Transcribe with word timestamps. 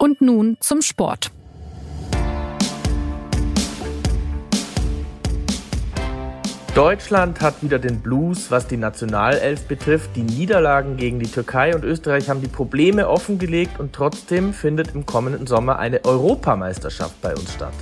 Und 0.00 0.20
nun 0.20 0.56
zum 0.60 0.80
Sport. 0.80 1.32
Deutschland 6.76 7.40
hat 7.40 7.64
wieder 7.64 7.80
den 7.80 8.00
Blues, 8.00 8.52
was 8.52 8.68
die 8.68 8.76
Nationalelf 8.76 9.66
betrifft. 9.66 10.10
Die 10.14 10.22
Niederlagen 10.22 10.96
gegen 10.96 11.18
die 11.18 11.26
Türkei 11.26 11.74
und 11.74 11.82
Österreich 11.82 12.30
haben 12.30 12.40
die 12.40 12.46
Probleme 12.46 13.08
offengelegt 13.08 13.80
und 13.80 13.92
trotzdem 13.92 14.52
findet 14.52 14.94
im 14.94 15.04
kommenden 15.04 15.48
Sommer 15.48 15.80
eine 15.80 16.04
Europameisterschaft 16.04 17.20
bei 17.20 17.34
uns 17.34 17.52
statt. 17.52 17.74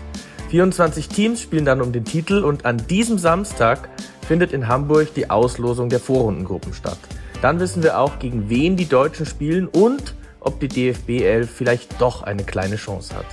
24 0.49 1.09
Teams 1.09 1.43
spielen 1.43 1.67
dann 1.67 1.83
um 1.83 1.93
den 1.93 2.07
Titel 2.07 2.43
und 2.45 2.65
an 2.65 2.79
diesem 2.87 3.19
Samstag 3.19 3.91
findet 4.27 4.55
in 4.55 4.69
Hamburg 4.69 5.13
die 5.13 5.29
Auslosung 5.29 5.91
der 5.91 6.01
Vorrundengruppen 6.01 6.73
statt. 6.73 6.99
Dann 7.43 7.61
wissen 7.61 7.83
wir 7.83 7.99
auch, 7.99 8.19
gegen 8.19 8.49
wen 8.49 8.79
die 8.79 8.89
Deutschen 8.89 9.27
spielen 9.27 9.69
und 9.69 10.15
ob 10.47 10.61
die 10.61 10.69
DFB 10.69 11.23
11 11.23 11.51
vielleicht 11.51 12.01
doch 12.01 12.23
eine 12.23 12.45
kleine 12.45 12.77
Chance 12.77 13.15
hat. 13.17 13.27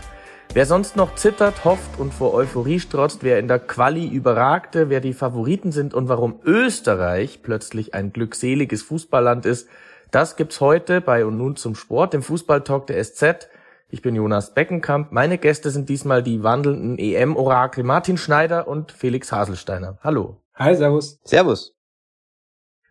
Wer 0.54 0.66
sonst 0.66 0.96
noch 0.96 1.16
zittert, 1.16 1.66
hofft 1.66 2.00
und 2.00 2.14
vor 2.14 2.34
Euphorie 2.34 2.80
strotzt, 2.80 3.24
wer 3.24 3.40
in 3.40 3.48
der 3.48 3.60
Quali 3.60 4.08
überragte, 4.08 4.90
wer 4.90 5.00
die 5.00 5.14
Favoriten 5.14 5.72
sind 5.72 5.94
und 5.94 6.10
warum 6.10 6.40
Österreich 6.44 7.42
plötzlich 7.42 7.94
ein 7.94 8.14
glückseliges 8.14 8.84
Fußballland 8.84 9.46
ist, 9.46 9.68
das 10.12 10.36
gibt's 10.36 10.62
heute 10.62 11.02
bei 11.02 11.26
und 11.26 11.38
nun 11.38 11.56
zum 11.56 11.73
Sport, 11.73 12.14
dem 12.14 12.22
Fußballtalk 12.22 12.86
der 12.86 13.04
SZ. 13.04 13.50
Ich 13.90 14.04
bin 14.04 14.14
Jonas 14.14 14.54
Beckenkamp. 14.54 15.12
Meine 15.12 15.40
Gäste 15.40 15.72
sind 15.72 15.90
diesmal 15.90 16.22
die 16.22 16.44
wandelnden 16.44 17.00
EM-Orakel 17.00 17.84
Martin 17.84 18.18
Schneider 18.18 18.68
und 18.68 18.92
Felix 18.92 19.32
Haselsteiner. 19.32 19.98
Hallo. 20.04 20.38
Hi, 20.54 20.76
servus. 20.76 21.20
Servus. 21.23 21.76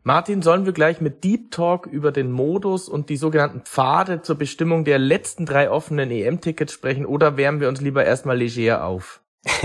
Martin, 0.05 0.43
sollen 0.43 0.67
wir 0.67 0.73
gleich 0.73 1.01
mit 1.01 1.23
Deep 1.23 1.53
Talk 1.53 1.87
über 1.87 2.11
den 2.11 2.33
Modus 2.33 2.89
und 2.89 3.09
die 3.09 3.17
sogenannten 3.17 3.61
Pfade 3.61 4.21
zur 4.21 4.35
Bestimmung 4.35 4.85
der 4.85 4.99
letzten 4.99 5.47
drei 5.47 5.71
offenen 5.71 6.11
EM-Tickets 6.11 6.73
sprechen 6.73 7.07
oder 7.07 7.37
wärmen 7.37 7.61
wir 7.61 7.69
uns 7.69 7.81
lieber 7.81 8.05
erstmal 8.05 8.37
leger 8.37 8.85
auf? 8.85 9.21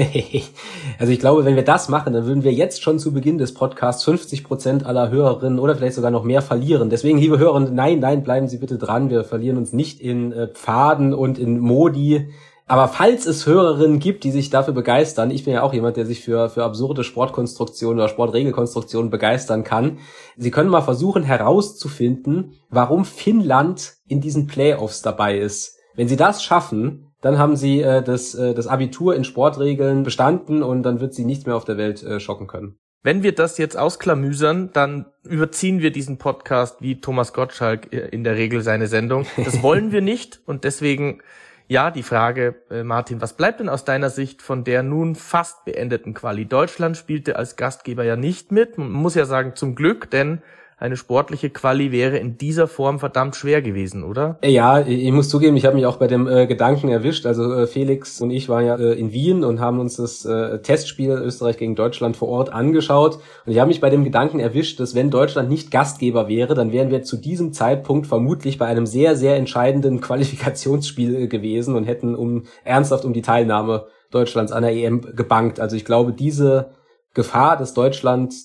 also 1.00 1.12
ich 1.12 1.20
glaube, 1.20 1.44
wenn 1.44 1.56
wir 1.56 1.66
das 1.66 1.90
machen, 1.90 2.14
dann 2.14 2.28
würden 2.28 2.44
wir 2.44 2.54
jetzt 2.54 2.84
schon 2.84 3.00
zu 3.00 3.14
Beginn 3.14 3.40
des 3.40 3.56
Podcasts 3.56 4.04
50 4.04 4.44
Prozent 4.44 4.86
aller 4.86 5.10
Hörerinnen 5.10 5.58
oder 5.58 5.76
vielleicht 5.76 5.96
sogar 5.96 6.12
noch 6.12 6.24
mehr 6.24 6.44
verlieren. 6.44 6.92
Deswegen, 6.92 7.18
liebe 7.18 7.40
Hörerinnen, 7.40 7.74
nein, 7.74 8.00
nein, 8.00 8.24
bleiben 8.24 8.48
Sie 8.48 8.60
bitte 8.60 8.78
dran. 8.78 9.10
Wir 9.10 9.24
verlieren 9.24 9.58
uns 9.58 9.74
nicht 9.74 10.00
in 10.00 10.34
äh, 10.34 10.48
Pfaden 10.48 11.16
und 11.16 11.40
in 11.40 11.58
Modi. 11.58 12.30
Aber 12.70 12.90
falls 12.90 13.26
es 13.26 13.46
Hörerinnen 13.46 14.00
gibt, 14.00 14.26
die 14.26 14.32
sich 14.32 14.50
dafür 14.50 14.74
begeistern, 14.74 15.32
ich 15.32 15.46
bin 15.46 15.54
ja 15.54 15.64
auch 15.64 15.74
jemand, 15.74 15.96
der 15.96 16.06
sich 16.06 16.22
für, 16.22 16.50
für 16.50 16.66
absurde 16.66 17.06
Sportkonstruktionen 17.06 17.98
oder 17.98 18.10
Sportregelkonstruktionen 18.10 19.10
begeistern 19.10 19.64
kann, 19.64 20.00
Sie 20.36 20.52
können 20.52 20.70
mal 20.70 20.82
versuchen 20.82 21.24
herauszufinden, 21.24 22.56
warum 22.70 23.06
Finnland 23.06 23.94
in 24.08 24.20
diesen 24.20 24.48
Playoffs 24.48 25.02
dabei 25.02 25.38
ist. 25.38 25.78
Wenn 25.96 26.10
Sie 26.10 26.18
das 26.18 26.44
schaffen, 26.44 27.08
dann 27.22 27.38
haben 27.38 27.56
Sie 27.56 27.82
äh, 27.82 28.04
das, 28.04 28.36
äh, 28.36 28.54
das 28.54 28.68
Abitur 28.68 29.16
in 29.16 29.24
Sportregeln 29.24 30.04
bestanden 30.04 30.62
und 30.62 30.84
dann 30.84 31.00
wird 31.00 31.14
Sie 31.14 31.24
nichts 31.24 31.46
mehr 31.46 31.56
auf 31.56 31.66
der 31.66 31.78
Welt 31.78 32.04
äh, 32.04 32.20
schocken 32.20 32.48
können. 32.48 32.78
Wenn 33.02 33.24
wir 33.24 33.34
das 33.34 33.58
jetzt 33.58 33.78
ausklamüsern, 33.78 34.72
dann 34.74 35.06
überziehen 35.24 35.82
wir 35.82 35.92
diesen 35.92 36.18
Podcast 36.18 36.82
wie 36.82 37.00
Thomas 37.00 37.32
Gottschalk 37.32 37.94
äh, 37.94 38.10
in 38.10 38.26
der 38.26 38.36
Regel 38.36 38.62
seine 38.62 38.88
Sendung. 38.88 39.26
Das 39.38 39.64
wollen 39.64 39.94
wir 39.94 40.02
nicht 40.02 40.42
und 40.46 40.66
deswegen 40.66 41.22
ja, 41.70 41.92
die 41.92 42.04
Frage, 42.04 42.56
äh, 42.70 42.84
Martin, 42.84 43.22
was 43.22 43.34
bleibt 43.34 43.60
denn 43.60 43.68
aus 43.68 43.84
deiner 43.84 44.10
Sicht 44.10 44.42
von 44.42 44.64
der 44.64 44.84
nun 44.84 45.16
fast 45.16 45.66
beendeten 45.66 46.14
Quali? 46.14 46.46
Deutschland 46.46 46.96
spielte 46.96 47.36
als 47.36 47.58
Gastgeber 47.58 48.04
ja 48.04 48.16
nicht 48.16 48.54
mit. 48.54 48.78
Man 48.78 48.92
muss 48.92 49.16
ja 49.16 49.26
sagen, 49.26 49.56
zum 49.56 49.76
Glück, 49.76 50.10
denn 50.10 50.42
eine 50.80 50.96
sportliche 50.96 51.50
Quali 51.50 51.92
wäre 51.92 52.18
in 52.18 52.38
dieser 52.38 52.68
Form 52.68 53.00
verdammt 53.00 53.36
schwer 53.36 53.64
gewesen, 53.64 54.04
oder? 54.04 54.38
Ja, 54.44 54.80
ich 54.86 55.12
muss 55.12 55.28
zugeben, 55.28 55.58
ich 55.58 55.66
habe 55.66 55.76
mich 55.76 55.88
auch 55.88 55.98
bei 55.98 56.06
dem 56.06 56.28
äh, 56.28 56.46
Gedanken 56.46 56.90
erwischt. 56.90 57.26
Also 57.26 57.52
äh, 57.52 57.66
Felix 57.66 58.22
und 58.22 58.30
ich 58.30 58.48
waren 58.48 58.64
ja 58.64 58.76
äh, 58.76 58.94
in 58.94 59.12
Wien 59.12 59.44
und 59.44 59.60
haben 59.60 59.80
uns 59.80 59.96
das 59.96 60.24
äh, 60.26 60.60
Testspiel 60.60 61.10
Österreich 61.10 61.58
gegen 61.58 61.76
Deutschland 61.76 62.16
vor 62.16 62.28
Ort 62.28 62.54
angeschaut. 62.54 63.16
Und 63.46 63.52
ich 63.52 63.58
habe 63.58 63.70
mich 63.70 63.82
bei 63.82 63.90
dem 63.90 64.04
Gedanken 64.04 64.40
erwischt, 64.40 64.80
dass 64.80 64.94
wenn 64.94 65.10
Deutschland 65.10 65.50
nicht 65.50 65.72
Gastgeber 65.72 66.28
wäre, 66.28 66.54
dann 66.54 66.72
wären 66.72 66.92
wir 66.92 67.02
zu 67.02 67.18
diesem 67.18 67.54
Zeitpunkt 67.54 68.06
vermutlich 68.06 68.60
bei 68.60 68.68
einem 68.68 68.86
sehr, 68.86 69.16
sehr 69.16 69.36
entscheidenden 69.36 70.00
Qualifikationsspiel 70.02 71.24
äh, 71.24 71.28
gewesen 71.28 71.76
und 71.76 71.86
hätten 71.86 72.14
um 72.14 72.44
ernsthaft 72.64 73.04
um 73.04 73.14
die 73.14 73.24
Teilnahme 73.24 73.88
Deutschlands 74.12 74.52
an 74.52 74.62
der 74.62 74.74
EM 74.74 75.02
gebankt. 75.16 75.60
Also 75.60 75.76
ich 75.76 75.86
glaube, 75.86 76.14
diese 76.14 76.70
Gefahr, 77.16 77.58
dass 77.58 77.74
Deutschland 77.74 78.36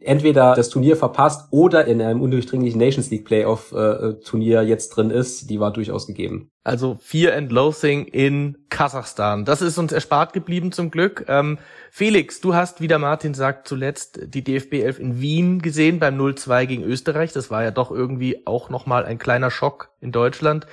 entweder 0.00 0.54
das 0.54 0.70
Turnier 0.70 0.96
verpasst 0.96 1.48
oder 1.50 1.84
in 1.86 2.00
einem 2.00 2.20
undurchdringlichen 2.20 2.78
Nations 2.78 3.10
League 3.10 3.24
Playoff 3.24 3.72
äh, 3.72 4.14
Turnier 4.24 4.62
jetzt 4.62 4.90
drin 4.90 5.10
ist, 5.10 5.50
die 5.50 5.60
war 5.60 5.72
durchaus 5.72 6.06
gegeben. 6.06 6.50
Also 6.62 6.98
Fear 7.00 7.36
and 7.36 7.52
Loathing 7.52 8.06
in 8.06 8.58
Kasachstan. 8.68 9.44
Das 9.44 9.62
ist 9.62 9.78
uns 9.78 9.92
erspart 9.92 10.32
geblieben 10.32 10.72
zum 10.72 10.90
Glück. 10.90 11.24
Ähm, 11.28 11.58
Felix, 11.90 12.40
du 12.40 12.54
hast, 12.54 12.80
wie 12.80 12.88
der 12.88 12.98
Martin 12.98 13.34
sagt, 13.34 13.66
zuletzt 13.66 14.20
die 14.26 14.44
DFB 14.44 14.74
11 14.74 14.98
in 14.98 15.20
Wien 15.20 15.62
gesehen 15.62 15.98
beim 15.98 16.20
0-2 16.20 16.66
gegen 16.66 16.84
Österreich. 16.84 17.32
Das 17.32 17.50
war 17.50 17.62
ja 17.62 17.70
doch 17.70 17.90
irgendwie 17.90 18.46
auch 18.46 18.68
nochmal 18.68 19.04
ein 19.04 19.18
kleiner 19.18 19.50
Schock 19.50 19.90
in 20.00 20.12
Deutschland. 20.12 20.66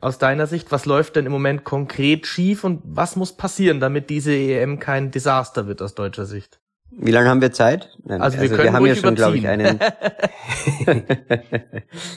Aus 0.00 0.18
deiner 0.18 0.46
Sicht, 0.46 0.72
was 0.72 0.86
läuft 0.86 1.16
denn 1.16 1.26
im 1.26 1.32
Moment 1.32 1.64
konkret 1.64 2.26
schief 2.26 2.64
und 2.64 2.80
was 2.84 3.16
muss 3.16 3.36
passieren, 3.36 3.80
damit 3.80 4.08
diese 4.08 4.32
EM 4.32 4.78
kein 4.78 5.10
Desaster 5.10 5.66
wird 5.66 5.82
aus 5.82 5.94
deutscher 5.94 6.24
Sicht? 6.24 6.60
Wie 6.92 7.12
lange 7.12 7.28
haben 7.28 7.40
wir 7.40 7.52
Zeit? 7.52 7.96
Nein, 8.04 8.20
also, 8.20 8.38
wir, 8.38 8.50
also 8.50 8.62
wir 8.62 8.72
haben 8.72 8.86
ja 8.86 8.94
schon, 8.94 9.14
glaube 9.14 9.38
ich, 9.38 9.46
einen. 9.46 9.78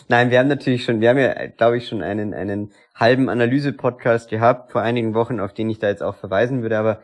Nein, 0.07 0.31
wir 0.31 0.39
haben 0.39 0.47
natürlich 0.47 0.83
schon, 0.83 0.99
wir 0.99 1.09
haben 1.09 1.19
ja, 1.19 1.47
glaube 1.47 1.77
ich, 1.77 1.87
schon 1.87 2.01
einen 2.01 2.33
einen 2.33 2.71
halben 2.95 3.29
Analyse-Podcast 3.29 4.29
gehabt 4.29 4.71
vor 4.71 4.81
einigen 4.81 5.13
Wochen, 5.13 5.39
auf 5.39 5.53
den 5.53 5.69
ich 5.69 5.79
da 5.79 5.89
jetzt 5.89 6.01
auch 6.01 6.15
verweisen 6.15 6.63
würde. 6.63 6.77
Aber 6.77 7.01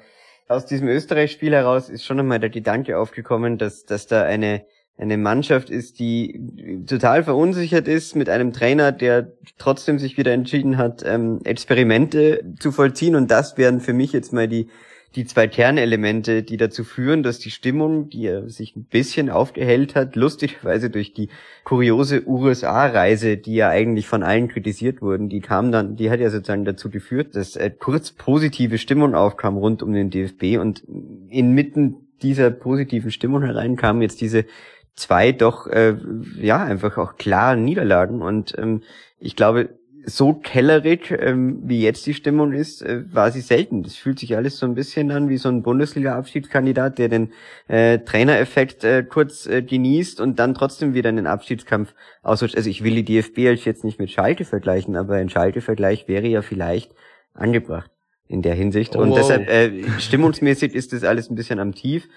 aus 0.48 0.66
diesem 0.66 0.88
Österreich-Spiel 0.88 1.54
heraus 1.54 1.90
ist 1.90 2.04
schon 2.06 2.18
nochmal 2.18 2.40
der 2.40 2.50
Gedanke 2.50 2.98
aufgekommen, 2.98 3.58
dass 3.58 3.86
dass 3.86 4.08
da 4.08 4.24
eine 4.24 4.66
eine 5.00 5.18
Mannschaft 5.18 5.70
ist, 5.70 6.00
die 6.00 6.84
total 6.86 7.24
verunsichert 7.24 7.88
ist 7.88 8.18
mit 8.18 8.30
einem 8.30 8.52
Trainer, 8.52 8.92
der 8.92 9.32
trotzdem 9.58 9.98
sich 9.98 10.18
wieder 10.18 10.34
entschieden 10.34 10.78
hat, 10.78 11.04
ähm, 11.06 11.40
Experimente 11.46 12.44
zu 12.60 12.74
vollziehen. 12.74 13.16
Und 13.16 13.32
das 13.32 13.58
wären 13.58 13.80
für 13.80 13.94
mich 13.94 14.12
jetzt 14.12 14.34
mal 14.34 14.50
die 14.50 14.70
die 15.16 15.26
zwei 15.26 15.48
Kernelemente, 15.48 16.44
die 16.44 16.58
dazu 16.58 16.84
führen, 16.84 17.24
dass 17.24 17.40
die 17.40 17.50
Stimmung, 17.50 18.10
die 18.10 18.42
sich 18.46 18.76
ein 18.76 18.84
bisschen 18.84 19.30
aufgehellt 19.30 19.96
hat, 19.96 20.16
lustigerweise 20.16 20.90
durch 20.90 21.14
die 21.14 21.30
kuriose 21.64 22.28
USA-Reise, 22.28 23.38
die 23.38 23.56
ja 23.56 23.70
eigentlich 23.70 24.08
von 24.08 24.22
allen 24.22 24.48
kritisiert 24.50 25.02
wurden, 25.02 25.28
die 25.30 25.42
kam 25.42 25.72
dann, 25.72 25.96
die 25.96 26.12
hat 26.12 26.20
ja 26.20 26.30
sozusagen 26.30 26.66
dazu 26.66 26.92
geführt, 26.92 27.36
dass 27.36 27.56
äh, 27.56 27.72
kurz 27.72 28.12
positive 28.12 28.78
Stimmung 28.78 29.16
aufkam 29.16 29.58
rund 29.58 29.82
um 29.82 29.94
den 29.94 30.12
DFB 30.12 30.60
und 30.60 30.84
inmitten 31.30 32.08
dieser 32.22 32.52
positiven 32.52 33.12
Stimmung 33.12 33.44
herein 33.44 33.78
kamen 33.78 34.02
jetzt 34.02 34.22
diese 34.22 34.46
zwei 34.94 35.32
doch 35.32 35.66
äh, 35.68 35.96
ja 36.40 36.64
einfach 36.64 36.98
auch 36.98 37.16
klaren 37.16 37.64
Niederlagen 37.64 38.22
und 38.22 38.56
ähm, 38.58 38.84
ich 39.20 39.36
glaube 39.36 39.79
so 40.06 40.34
kellerig, 40.34 41.12
ähm, 41.12 41.62
wie 41.64 41.82
jetzt 41.82 42.06
die 42.06 42.14
Stimmung 42.14 42.54
ist, 42.54 42.82
äh, 42.82 43.04
war 43.14 43.32
sie 43.32 43.42
selten. 43.42 43.84
Das 43.84 43.96
fühlt 43.96 44.20
sich 44.20 44.36
alles 44.36 44.58
so 44.58 44.66
ein 44.66 44.76
bisschen 44.76 45.12
an 45.12 45.30
wie 45.30 45.38
so 45.38 45.50
ein 45.50 45.64
Bundesliga-Abschiedskandidat, 45.64 46.98
der 46.98 47.10
den 47.10 47.34
äh, 47.68 48.00
Trainereffekt 48.00 48.84
äh, 48.84 49.04
kurz 49.04 49.46
äh, 49.46 49.62
genießt 49.62 50.22
und 50.22 50.40
dann 50.40 50.54
trotzdem 50.54 50.94
wieder 50.94 51.10
in 51.10 51.18
den 51.18 51.28
Abschiedskampf 51.28 51.94
ausrutscht. 52.24 52.56
Also 52.56 52.70
ich 52.70 52.84
will 52.84 52.96
die 52.96 53.06
DFB 53.06 53.40
jetzt 53.66 53.84
nicht 53.84 54.00
mit 54.00 54.12
Schalke 54.12 54.46
vergleichen, 54.46 54.96
aber 54.96 55.16
ein 55.16 55.30
Schalke-Vergleich 55.30 56.08
wäre 56.08 56.28
ja 56.28 56.42
vielleicht 56.42 56.94
angebracht 57.34 57.92
in 58.28 58.42
der 58.42 58.56
Hinsicht. 58.56 58.96
Und 58.96 59.10
wow. 59.10 59.18
deshalb 59.18 59.50
äh, 59.50 60.00
stimmungsmäßig 60.00 60.74
ist 60.74 60.94
das 60.94 61.04
alles 61.04 61.30
ein 61.30 61.36
bisschen 61.36 61.60
am 61.60 61.74
Tief. 61.74 62.08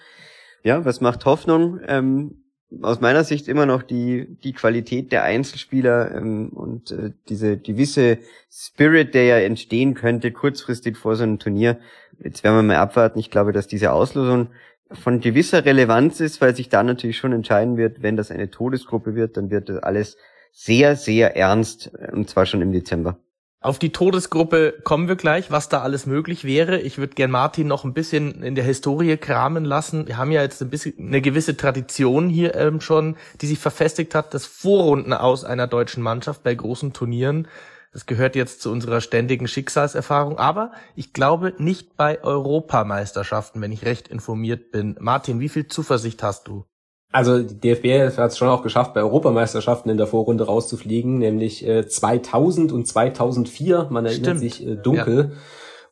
Ja, 0.63 0.85
was 0.85 1.01
macht 1.01 1.25
Hoffnung? 1.25 1.81
Ähm, 1.87 2.42
aus 2.81 3.01
meiner 3.01 3.25
Sicht 3.25 3.49
immer 3.49 3.67
noch 3.67 3.83
die, 3.83 4.27
die 4.43 4.53
Qualität 4.53 5.13
der 5.13 5.25
Einzelspieler 5.25 6.15
ähm, 6.15 6.49
und 6.49 6.91
äh, 6.91 7.13
diese 7.29 7.59
gewisse 7.59 8.19
Spirit, 8.51 9.15
der 9.15 9.25
ja 9.25 9.39
entstehen 9.39 9.95
könnte, 9.95 10.33
kurzfristig 10.33 10.97
vor 10.97 11.17
so 11.17 11.25
einem 11.25 11.39
Turnier. 11.39 11.79
Jetzt 12.23 12.45
werden 12.45 12.57
wir 12.57 12.63
mal 12.63 12.77
abwarten. 12.77 13.19
Ich 13.19 13.31
glaube, 13.31 13.53
dass 13.53 13.67
diese 13.67 13.93
Auslosung 13.93 14.49
von 14.91 15.21
gewisser 15.21 15.65
Relevanz 15.65 16.21
ist, 16.21 16.41
weil 16.41 16.55
sich 16.55 16.69
da 16.69 16.83
natürlich 16.83 17.17
schon 17.17 17.33
entscheiden 17.33 17.77
wird, 17.77 18.03
wenn 18.03 18.17
das 18.17 18.31
eine 18.31 18.51
Todesgruppe 18.51 19.15
wird, 19.15 19.37
dann 19.37 19.51
wird 19.51 19.69
das 19.69 19.83
alles 19.83 20.17
sehr, 20.53 20.97
sehr 20.97 21.37
ernst, 21.37 21.93
äh, 21.99 22.13
und 22.13 22.29
zwar 22.29 22.47
schon 22.47 22.63
im 22.63 22.73
Dezember. 22.73 23.19
Auf 23.63 23.79
die 23.79 23.93
Todesgruppe 23.93 24.75
kommen 24.83 25.07
wir 25.07 25.15
gleich, 25.15 25.53
was 25.53 25.69
da 25.69 25.83
alles 25.83 26.05
möglich 26.05 26.43
wäre. 26.43 26.81
Ich 26.81 26.99
würde 26.99 27.15
gern 27.15 27.31
Martin 27.31 27.69
noch 27.69 27.85
ein 27.85 27.95
bisschen 27.95 28.43
in 28.43 28.57
der 28.57 28.65
Historie 28.65 29.17
kramen 29.17 29.65
lassen. 29.65 30.09
Wir 30.09 30.17
haben 30.17 30.33
ja 30.33 30.43
jetzt 30.43 30.61
ein 30.63 30.69
bisschen 30.69 30.95
eine 30.99 31.21
gewisse 31.21 31.57
Tradition 31.57 32.29
hier 32.29 32.57
ähm, 32.57 32.81
schon, 32.81 33.17
die 33.41 33.47
sich 33.47 33.61
verfestigt 33.61 34.17
hat, 34.17 34.35
das 34.35 34.47
Vorrunden 34.47 35.13
aus 35.13 35.45
einer 35.45 35.69
deutschen 35.69 36.03
Mannschaft 36.03 36.43
bei 36.43 36.53
großen 36.53 36.93
Turnieren. 36.93 37.47
Das 37.93 38.07
gehört 38.07 38.35
jetzt 38.35 38.63
zu 38.63 38.73
unserer 38.73 39.01
ständigen 39.01 39.47
Schicksalserfahrung, 39.47 40.39
aber 40.39 40.73
ich 40.97 41.13
glaube 41.13 41.55
nicht 41.59 41.97
bei 41.97 42.21
Europameisterschaften, 42.25 43.61
wenn 43.61 43.71
ich 43.71 43.85
recht 43.85 44.09
informiert 44.09 44.73
bin. 44.73 44.97
Martin, 44.99 45.39
wie 45.39 45.49
viel 45.49 45.69
Zuversicht 45.69 46.21
hast 46.25 46.49
du? 46.49 46.65
Also 47.13 47.43
die 47.43 47.61
DFB 47.61 48.17
hat 48.17 48.31
es 48.31 48.39
schon 48.39 48.49
auch 48.49 48.63
geschafft, 48.63 48.95
bei 48.95 49.03
Europameisterschaften 49.03 49.91
in 49.91 49.99
der 49.99 50.07
Vorrunde 50.07 50.47
rauszufliegen, 50.47 51.19
nämlich 51.19 51.67
äh, 51.67 51.87
2000 51.87 52.73
und 52.73 52.89
2004, 52.89 53.89
man 53.91 54.07
erinnert 54.07 54.39
Stimmt. 54.39 54.41
sich 54.41 54.67
äh, 54.67 54.77
dunkel. 54.77 55.31
Ja. 55.33 55.39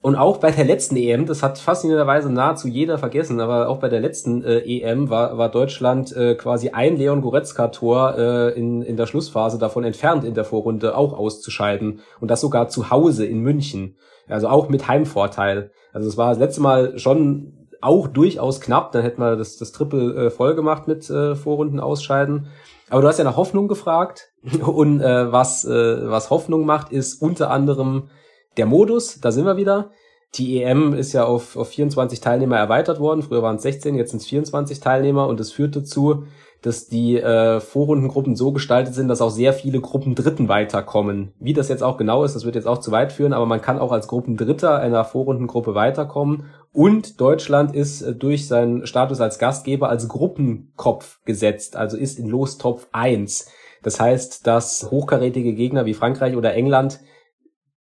Und 0.02 0.16
auch 0.16 0.38
bei 0.38 0.50
der 0.50 0.64
letzten 0.64 0.96
EM, 0.96 1.26
das 1.26 1.42
hat 1.42 1.58
faszinierenderweise 1.58 2.32
nahezu 2.32 2.68
jeder 2.68 2.96
vergessen, 2.96 3.38
aber 3.38 3.68
auch 3.68 3.80
bei 3.80 3.90
der 3.90 4.00
letzten 4.00 4.42
äh, 4.42 4.60
EM 4.60 5.10
war, 5.10 5.36
war 5.36 5.50
Deutschland 5.50 6.16
äh, 6.16 6.36
quasi 6.36 6.70
ein 6.70 6.96
Leon 6.96 7.20
Goretzka-Tor 7.20 8.16
äh, 8.16 8.58
in, 8.58 8.80
in 8.80 8.96
der 8.96 9.04
Schlussphase 9.04 9.58
davon 9.58 9.84
entfernt, 9.84 10.24
in 10.24 10.32
der 10.32 10.46
Vorrunde 10.46 10.96
auch 10.96 11.12
auszuscheiden. 11.12 12.00
Und 12.18 12.30
das 12.30 12.40
sogar 12.40 12.68
zu 12.68 12.90
Hause 12.90 13.26
in 13.26 13.40
München. 13.40 13.98
Also 14.26 14.48
auch 14.48 14.70
mit 14.70 14.88
Heimvorteil. 14.88 15.70
Also 15.92 16.08
es 16.08 16.16
war 16.16 16.30
das 16.30 16.38
letzte 16.38 16.62
Mal 16.62 16.98
schon 16.98 17.59
auch 17.80 18.08
durchaus 18.08 18.60
knapp. 18.60 18.92
Dann 18.92 19.02
hätten 19.02 19.20
wir 19.20 19.36
das, 19.36 19.56
das 19.56 19.72
Triple 19.72 20.26
äh, 20.26 20.30
voll 20.30 20.54
gemacht 20.54 20.88
mit 20.88 21.08
äh, 21.10 21.34
Vorrunden 21.34 21.80
ausscheiden. 21.80 22.48
Aber 22.88 23.02
du 23.02 23.08
hast 23.08 23.18
ja 23.18 23.24
nach 23.24 23.36
Hoffnung 23.36 23.68
gefragt. 23.68 24.32
Und 24.66 25.00
äh, 25.00 25.32
was, 25.32 25.64
äh, 25.64 26.10
was 26.10 26.30
Hoffnung 26.30 26.66
macht, 26.66 26.92
ist 26.92 27.22
unter 27.22 27.50
anderem 27.50 28.08
der 28.56 28.66
Modus. 28.66 29.20
Da 29.20 29.32
sind 29.32 29.46
wir 29.46 29.56
wieder. 29.56 29.90
Die 30.34 30.62
EM 30.62 30.94
ist 30.94 31.12
ja 31.12 31.24
auf, 31.24 31.56
auf 31.56 31.68
24 31.70 32.20
Teilnehmer 32.20 32.56
erweitert 32.56 33.00
worden. 33.00 33.22
Früher 33.22 33.42
waren 33.42 33.56
es 33.56 33.62
16, 33.62 33.96
jetzt 33.96 34.10
sind 34.10 34.20
es 34.20 34.26
24 34.26 34.78
Teilnehmer. 34.80 35.26
Und 35.26 35.40
das 35.40 35.50
führt 35.50 35.74
dazu, 35.74 36.24
dass 36.62 36.88
die 36.88 37.16
äh, 37.16 37.60
Vorrundengruppen 37.60 38.36
so 38.36 38.52
gestaltet 38.52 38.94
sind, 38.94 39.08
dass 39.08 39.22
auch 39.22 39.30
sehr 39.30 39.52
viele 39.52 39.80
Gruppen 39.80 40.14
Dritten 40.14 40.48
weiterkommen. 40.48 41.32
Wie 41.38 41.54
das 41.54 41.68
jetzt 41.68 41.82
auch 41.82 41.96
genau 41.96 42.24
ist, 42.24 42.34
das 42.34 42.44
wird 42.44 42.54
jetzt 42.54 42.66
auch 42.66 42.78
zu 42.78 42.92
weit 42.92 43.12
führen, 43.12 43.32
aber 43.32 43.46
man 43.46 43.62
kann 43.62 43.78
auch 43.78 43.92
als 43.92 44.08
Gruppendritter 44.08 44.78
einer 44.78 45.04
Vorrundengruppe 45.04 45.74
weiterkommen. 45.74 46.44
Und 46.72 47.20
Deutschland 47.20 47.74
ist 47.74 48.02
äh, 48.02 48.14
durch 48.14 48.46
seinen 48.46 48.86
Status 48.86 49.20
als 49.20 49.38
Gastgeber 49.38 49.88
als 49.88 50.08
Gruppenkopf 50.08 51.20
gesetzt, 51.24 51.76
also 51.76 51.96
ist 51.96 52.18
in 52.18 52.28
Lostopf 52.28 52.88
1. 52.92 53.50
Das 53.82 53.98
heißt, 53.98 54.46
dass 54.46 54.90
hochkarätige 54.90 55.54
Gegner 55.54 55.86
wie 55.86 55.94
Frankreich 55.94 56.36
oder 56.36 56.54
England 56.54 57.00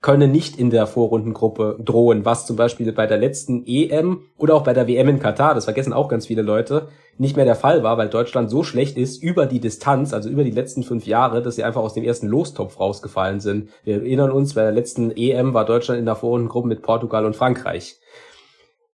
können 0.04 0.30
nicht 0.30 0.58
in 0.58 0.68
der 0.68 0.86
Vorrundengruppe 0.86 1.78
drohen, 1.82 2.26
was 2.26 2.44
zum 2.44 2.56
Beispiel 2.56 2.92
bei 2.92 3.06
der 3.06 3.16
letzten 3.16 3.64
EM 3.66 4.20
oder 4.36 4.54
auch 4.54 4.62
bei 4.62 4.74
der 4.74 4.86
WM 4.86 5.08
in 5.08 5.18
Katar, 5.18 5.54
das 5.54 5.64
vergessen 5.64 5.94
auch 5.94 6.10
ganz 6.10 6.26
viele 6.26 6.42
Leute, 6.42 6.88
nicht 7.16 7.36
mehr 7.36 7.46
der 7.46 7.56
Fall 7.56 7.82
war, 7.82 7.96
weil 7.96 8.10
Deutschland 8.10 8.50
so 8.50 8.64
schlecht 8.64 8.98
ist 8.98 9.22
über 9.22 9.46
die 9.46 9.60
Distanz, 9.60 10.12
also 10.12 10.28
über 10.28 10.44
die 10.44 10.50
letzten 10.50 10.82
fünf 10.82 11.06
Jahre, 11.06 11.40
dass 11.40 11.56
sie 11.56 11.64
einfach 11.64 11.80
aus 11.80 11.94
dem 11.94 12.04
ersten 12.04 12.26
Lostopf 12.26 12.78
rausgefallen 12.78 13.40
sind. 13.40 13.70
Wir 13.84 13.94
erinnern 13.94 14.30
uns, 14.30 14.52
bei 14.52 14.60
der 14.60 14.72
letzten 14.72 15.10
EM 15.10 15.54
war 15.54 15.64
Deutschland 15.64 15.98
in 15.98 16.04
der 16.04 16.16
Vorrundengruppe 16.16 16.68
mit 16.68 16.82
Portugal 16.82 17.24
und 17.24 17.34
Frankreich. 17.34 17.96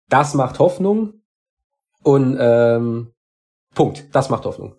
Das 0.09 0.35
macht 0.35 0.59
Hoffnung 0.59 1.13
und 2.03 2.37
ähm, 2.39 3.13
Punkt, 3.73 4.05
das 4.13 4.29
macht 4.29 4.45
Hoffnung. 4.45 4.75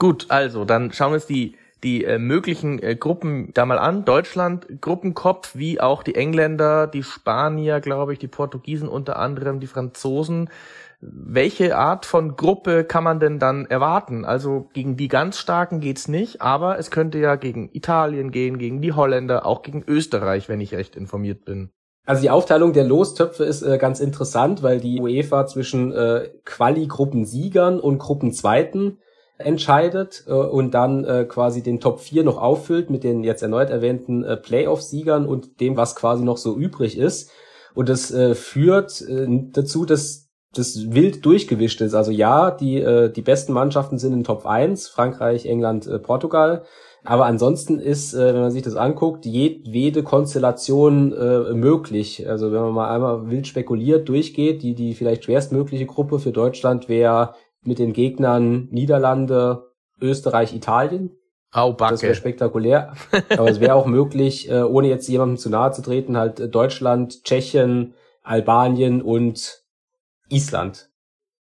Gut, 0.00 0.26
also 0.30 0.64
dann 0.64 0.90
schauen 0.92 1.12
wir 1.12 1.16
uns 1.16 1.26
die 1.26 1.54
die 1.82 2.04
äh, 2.04 2.18
möglichen 2.18 2.82
äh, 2.82 2.96
Gruppen 2.96 3.50
da 3.54 3.66
mal 3.66 3.78
an. 3.78 4.04
Deutschland, 4.04 4.80
Gruppenkopf, 4.80 5.54
wie 5.54 5.80
auch 5.80 6.02
die 6.02 6.14
Engländer, 6.14 6.86
die 6.86 7.02
Spanier, 7.02 7.80
glaube 7.80 8.12
ich, 8.12 8.18
die 8.18 8.28
Portugiesen 8.28 8.88
unter 8.88 9.18
anderem, 9.18 9.60
die 9.60 9.66
Franzosen. 9.66 10.50
Welche 11.00 11.78
Art 11.78 12.04
von 12.04 12.36
Gruppe 12.36 12.84
kann 12.84 13.04
man 13.04 13.20
denn 13.20 13.38
dann 13.38 13.64
erwarten? 13.64 14.26
Also 14.26 14.68
gegen 14.74 14.98
die 14.98 15.08
ganz 15.08 15.38
Starken 15.38 15.80
geht's 15.80 16.08
nicht, 16.08 16.42
aber 16.42 16.78
es 16.78 16.90
könnte 16.90 17.18
ja 17.18 17.36
gegen 17.36 17.70
Italien 17.72 18.30
gehen, 18.30 18.58
gegen 18.58 18.82
die 18.82 18.92
Holländer, 18.92 19.46
auch 19.46 19.62
gegen 19.62 19.82
Österreich, 19.86 20.50
wenn 20.50 20.60
ich 20.60 20.74
recht 20.74 20.96
informiert 20.96 21.46
bin. 21.46 21.70
Also 22.04 22.22
die 22.22 22.30
Aufteilung 22.30 22.72
der 22.72 22.84
Lostöpfe 22.84 23.44
ist 23.44 23.62
äh, 23.62 23.78
ganz 23.78 24.00
interessant, 24.00 24.62
weil 24.62 24.80
die 24.80 25.00
UEFA 25.00 25.46
zwischen 25.46 25.92
äh, 25.92 26.28
Quali-Gruppensiegern 26.44 27.80
und 27.80 27.98
Gruppenzweiten 27.98 28.98
entscheidet 29.40 30.24
äh, 30.26 30.32
und 30.32 30.72
dann 30.72 31.04
äh, 31.04 31.24
quasi 31.24 31.62
den 31.62 31.80
Top 31.80 32.00
4 32.00 32.24
noch 32.24 32.40
auffüllt 32.40 32.90
mit 32.90 33.04
den 33.04 33.24
jetzt 33.24 33.42
erneut 33.42 33.70
erwähnten 33.70 34.22
äh, 34.22 34.36
Playoff-Siegern 34.36 35.26
und 35.26 35.60
dem, 35.60 35.76
was 35.76 35.96
quasi 35.96 36.24
noch 36.24 36.36
so 36.36 36.56
übrig 36.56 36.98
ist. 36.98 37.30
Und 37.74 37.88
das 37.88 38.10
äh, 38.10 38.34
führt 38.34 39.00
äh, 39.02 39.26
dazu, 39.52 39.84
dass 39.84 40.28
das 40.52 40.92
wild 40.92 41.24
durchgewischt 41.24 41.80
ist. 41.80 41.94
Also 41.94 42.10
ja, 42.10 42.50
die, 42.50 42.80
äh, 42.80 43.10
die 43.10 43.22
besten 43.22 43.52
Mannschaften 43.52 43.98
sind 43.98 44.12
in 44.12 44.24
Top 44.24 44.46
1, 44.46 44.88
Frankreich, 44.88 45.46
England, 45.46 45.86
äh, 45.86 45.98
Portugal. 45.98 46.64
Aber 47.04 47.26
ansonsten 47.26 47.78
ist, 47.78 48.12
äh, 48.14 48.34
wenn 48.34 48.42
man 48.42 48.50
sich 48.50 48.62
das 48.62 48.76
anguckt, 48.76 49.24
jedwede 49.24 50.02
Konstellation 50.02 51.12
äh, 51.12 51.54
möglich. 51.54 52.28
Also 52.28 52.52
wenn 52.52 52.60
man 52.60 52.74
mal 52.74 52.94
einmal 52.94 53.30
wild 53.30 53.46
spekuliert 53.46 54.08
durchgeht, 54.08 54.62
die, 54.62 54.74
die 54.74 54.94
vielleicht 54.94 55.24
schwerstmögliche 55.24 55.86
Gruppe 55.86 56.18
für 56.18 56.32
Deutschland 56.32 56.88
wäre 56.88 57.34
mit 57.62 57.78
den 57.78 57.92
Gegnern 57.92 58.68
Niederlande, 58.70 59.70
Österreich, 60.00 60.54
Italien. 60.54 61.10
Au, 61.52 61.72
Backe. 61.72 61.94
Das 61.94 62.02
wäre 62.02 62.14
spektakulär. 62.14 62.94
Aber 63.36 63.50
es 63.50 63.60
wäre 63.60 63.74
auch 63.74 63.86
möglich, 63.86 64.48
äh, 64.50 64.62
ohne 64.62 64.88
jetzt 64.88 65.08
jemandem 65.08 65.36
zu 65.36 65.50
nahe 65.50 65.72
zu 65.72 65.82
treten, 65.82 66.16
halt 66.16 66.40
äh, 66.40 66.48
Deutschland, 66.48 67.24
Tschechien, 67.24 67.94
Albanien 68.22 69.02
und 69.02 69.62
Island, 70.28 70.90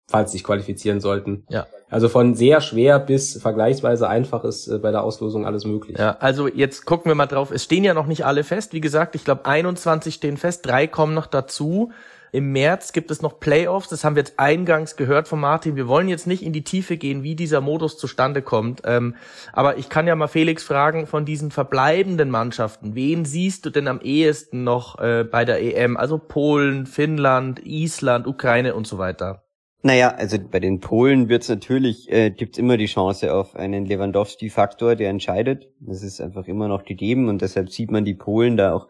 falls 0.06 0.32
sich 0.32 0.44
qualifizieren 0.44 1.00
sollten. 1.00 1.46
Ja. 1.48 1.66
Also 1.88 2.08
von 2.08 2.34
sehr 2.34 2.60
schwer 2.60 2.98
bis 2.98 3.40
vergleichsweise 3.40 4.08
einfach 4.08 4.44
ist 4.44 4.68
äh, 4.68 4.78
bei 4.78 4.90
der 4.90 5.02
Auslosung 5.02 5.46
alles 5.46 5.64
möglich. 5.64 5.96
Ja, 5.98 6.16
also 6.20 6.48
jetzt 6.48 6.84
gucken 6.84 7.10
wir 7.10 7.14
mal 7.14 7.26
drauf. 7.26 7.50
Es 7.50 7.64
stehen 7.64 7.84
ja 7.84 7.94
noch 7.94 8.06
nicht 8.06 8.26
alle 8.26 8.44
fest. 8.44 8.72
Wie 8.72 8.80
gesagt, 8.80 9.14
ich 9.14 9.24
glaube 9.24 9.46
21 9.46 10.14
stehen 10.14 10.36
fest, 10.36 10.66
drei 10.66 10.86
kommen 10.86 11.14
noch 11.14 11.26
dazu. 11.26 11.92
Im 12.32 12.52
März 12.52 12.92
gibt 12.92 13.10
es 13.10 13.22
noch 13.22 13.40
Playoffs, 13.40 13.88
das 13.88 14.04
haben 14.04 14.16
wir 14.16 14.20
jetzt 14.20 14.38
eingangs 14.38 14.96
gehört 14.96 15.28
von 15.28 15.40
Martin. 15.40 15.76
Wir 15.76 15.88
wollen 15.88 16.08
jetzt 16.08 16.26
nicht 16.26 16.42
in 16.42 16.52
die 16.52 16.64
Tiefe 16.64 16.96
gehen, 16.96 17.22
wie 17.22 17.34
dieser 17.34 17.60
Modus 17.60 17.98
zustande 17.98 18.42
kommt. 18.42 18.82
Ähm, 18.84 19.14
aber 19.52 19.78
ich 19.78 19.88
kann 19.88 20.06
ja 20.06 20.16
mal 20.16 20.26
Felix 20.26 20.64
fragen, 20.64 21.06
von 21.06 21.24
diesen 21.24 21.50
verbleibenden 21.50 22.30
Mannschaften, 22.30 22.94
wen 22.94 23.24
siehst 23.24 23.64
du 23.66 23.70
denn 23.70 23.88
am 23.88 24.00
ehesten 24.00 24.64
noch 24.64 24.98
äh, 24.98 25.24
bei 25.24 25.44
der 25.44 25.62
EM? 25.62 25.96
Also 25.96 26.18
Polen, 26.18 26.86
Finnland, 26.86 27.64
Island, 27.64 28.26
Ukraine 28.26 28.74
und 28.74 28.86
so 28.86 28.98
weiter. 28.98 29.42
Naja, 29.86 30.08
also 30.16 30.36
bei 30.38 30.58
den 30.58 30.80
Polen 30.80 31.28
wird's 31.28 31.48
natürlich, 31.48 32.10
äh, 32.10 32.30
gibt's 32.30 32.58
immer 32.58 32.76
die 32.76 32.86
Chance 32.86 33.32
auf 33.32 33.54
einen 33.54 33.86
Lewandowski-Faktor, 33.86 34.96
der 34.96 35.10
entscheidet. 35.10 35.68
Das 35.78 36.02
ist 36.02 36.20
einfach 36.20 36.48
immer 36.48 36.66
noch 36.66 36.84
gegeben 36.84 37.28
und 37.28 37.40
deshalb 37.40 37.70
sieht 37.70 37.92
man 37.92 38.04
die 38.04 38.14
Polen 38.14 38.56
da 38.56 38.72
auch 38.72 38.88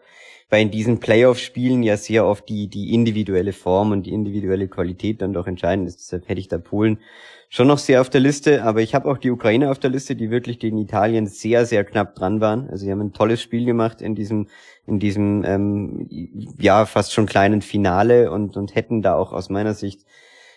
weil 0.49 0.61
in 0.61 0.71
diesen 0.71 0.99
Playoff-Spielen 0.99 1.83
ja 1.83 1.97
sehr 1.97 2.25
oft 2.25 2.47
die, 2.47 2.67
die 2.67 2.93
individuelle 2.93 3.53
Form 3.53 3.91
und 3.91 4.03
die 4.03 4.13
individuelle 4.13 4.67
Qualität 4.67 5.21
dann 5.21 5.33
doch 5.33 5.47
entscheidend 5.47 5.87
ist. 5.87 5.99
Deshalb 5.99 6.27
hätte 6.29 6.39
ich 6.39 6.47
da 6.47 6.57
Polen 6.57 6.99
schon 7.49 7.67
noch 7.67 7.77
sehr 7.77 8.01
auf 8.01 8.09
der 8.09 8.21
Liste, 8.21 8.63
aber 8.63 8.81
ich 8.81 8.93
habe 8.93 9.09
auch 9.09 9.17
die 9.17 9.31
Ukraine 9.31 9.71
auf 9.71 9.79
der 9.79 9.89
Liste, 9.89 10.15
die 10.15 10.29
wirklich 10.29 10.59
gegen 10.59 10.77
Italien 10.77 11.27
sehr, 11.27 11.65
sehr 11.65 11.83
knapp 11.83 12.15
dran 12.15 12.41
waren. 12.41 12.69
Also 12.69 12.85
sie 12.85 12.91
haben 12.91 13.01
ein 13.01 13.13
tolles 13.13 13.41
Spiel 13.41 13.65
gemacht 13.65 14.01
in 14.01 14.15
diesem, 14.15 14.47
in 14.85 14.99
diesem 14.99 15.43
ähm, 15.45 16.07
ja 16.59 16.85
fast 16.85 17.13
schon 17.13 17.25
kleinen 17.25 17.61
Finale 17.61 18.31
und, 18.31 18.57
und 18.57 18.75
hätten 18.75 19.01
da 19.01 19.15
auch 19.15 19.33
aus 19.33 19.49
meiner 19.49 19.73
Sicht 19.73 20.05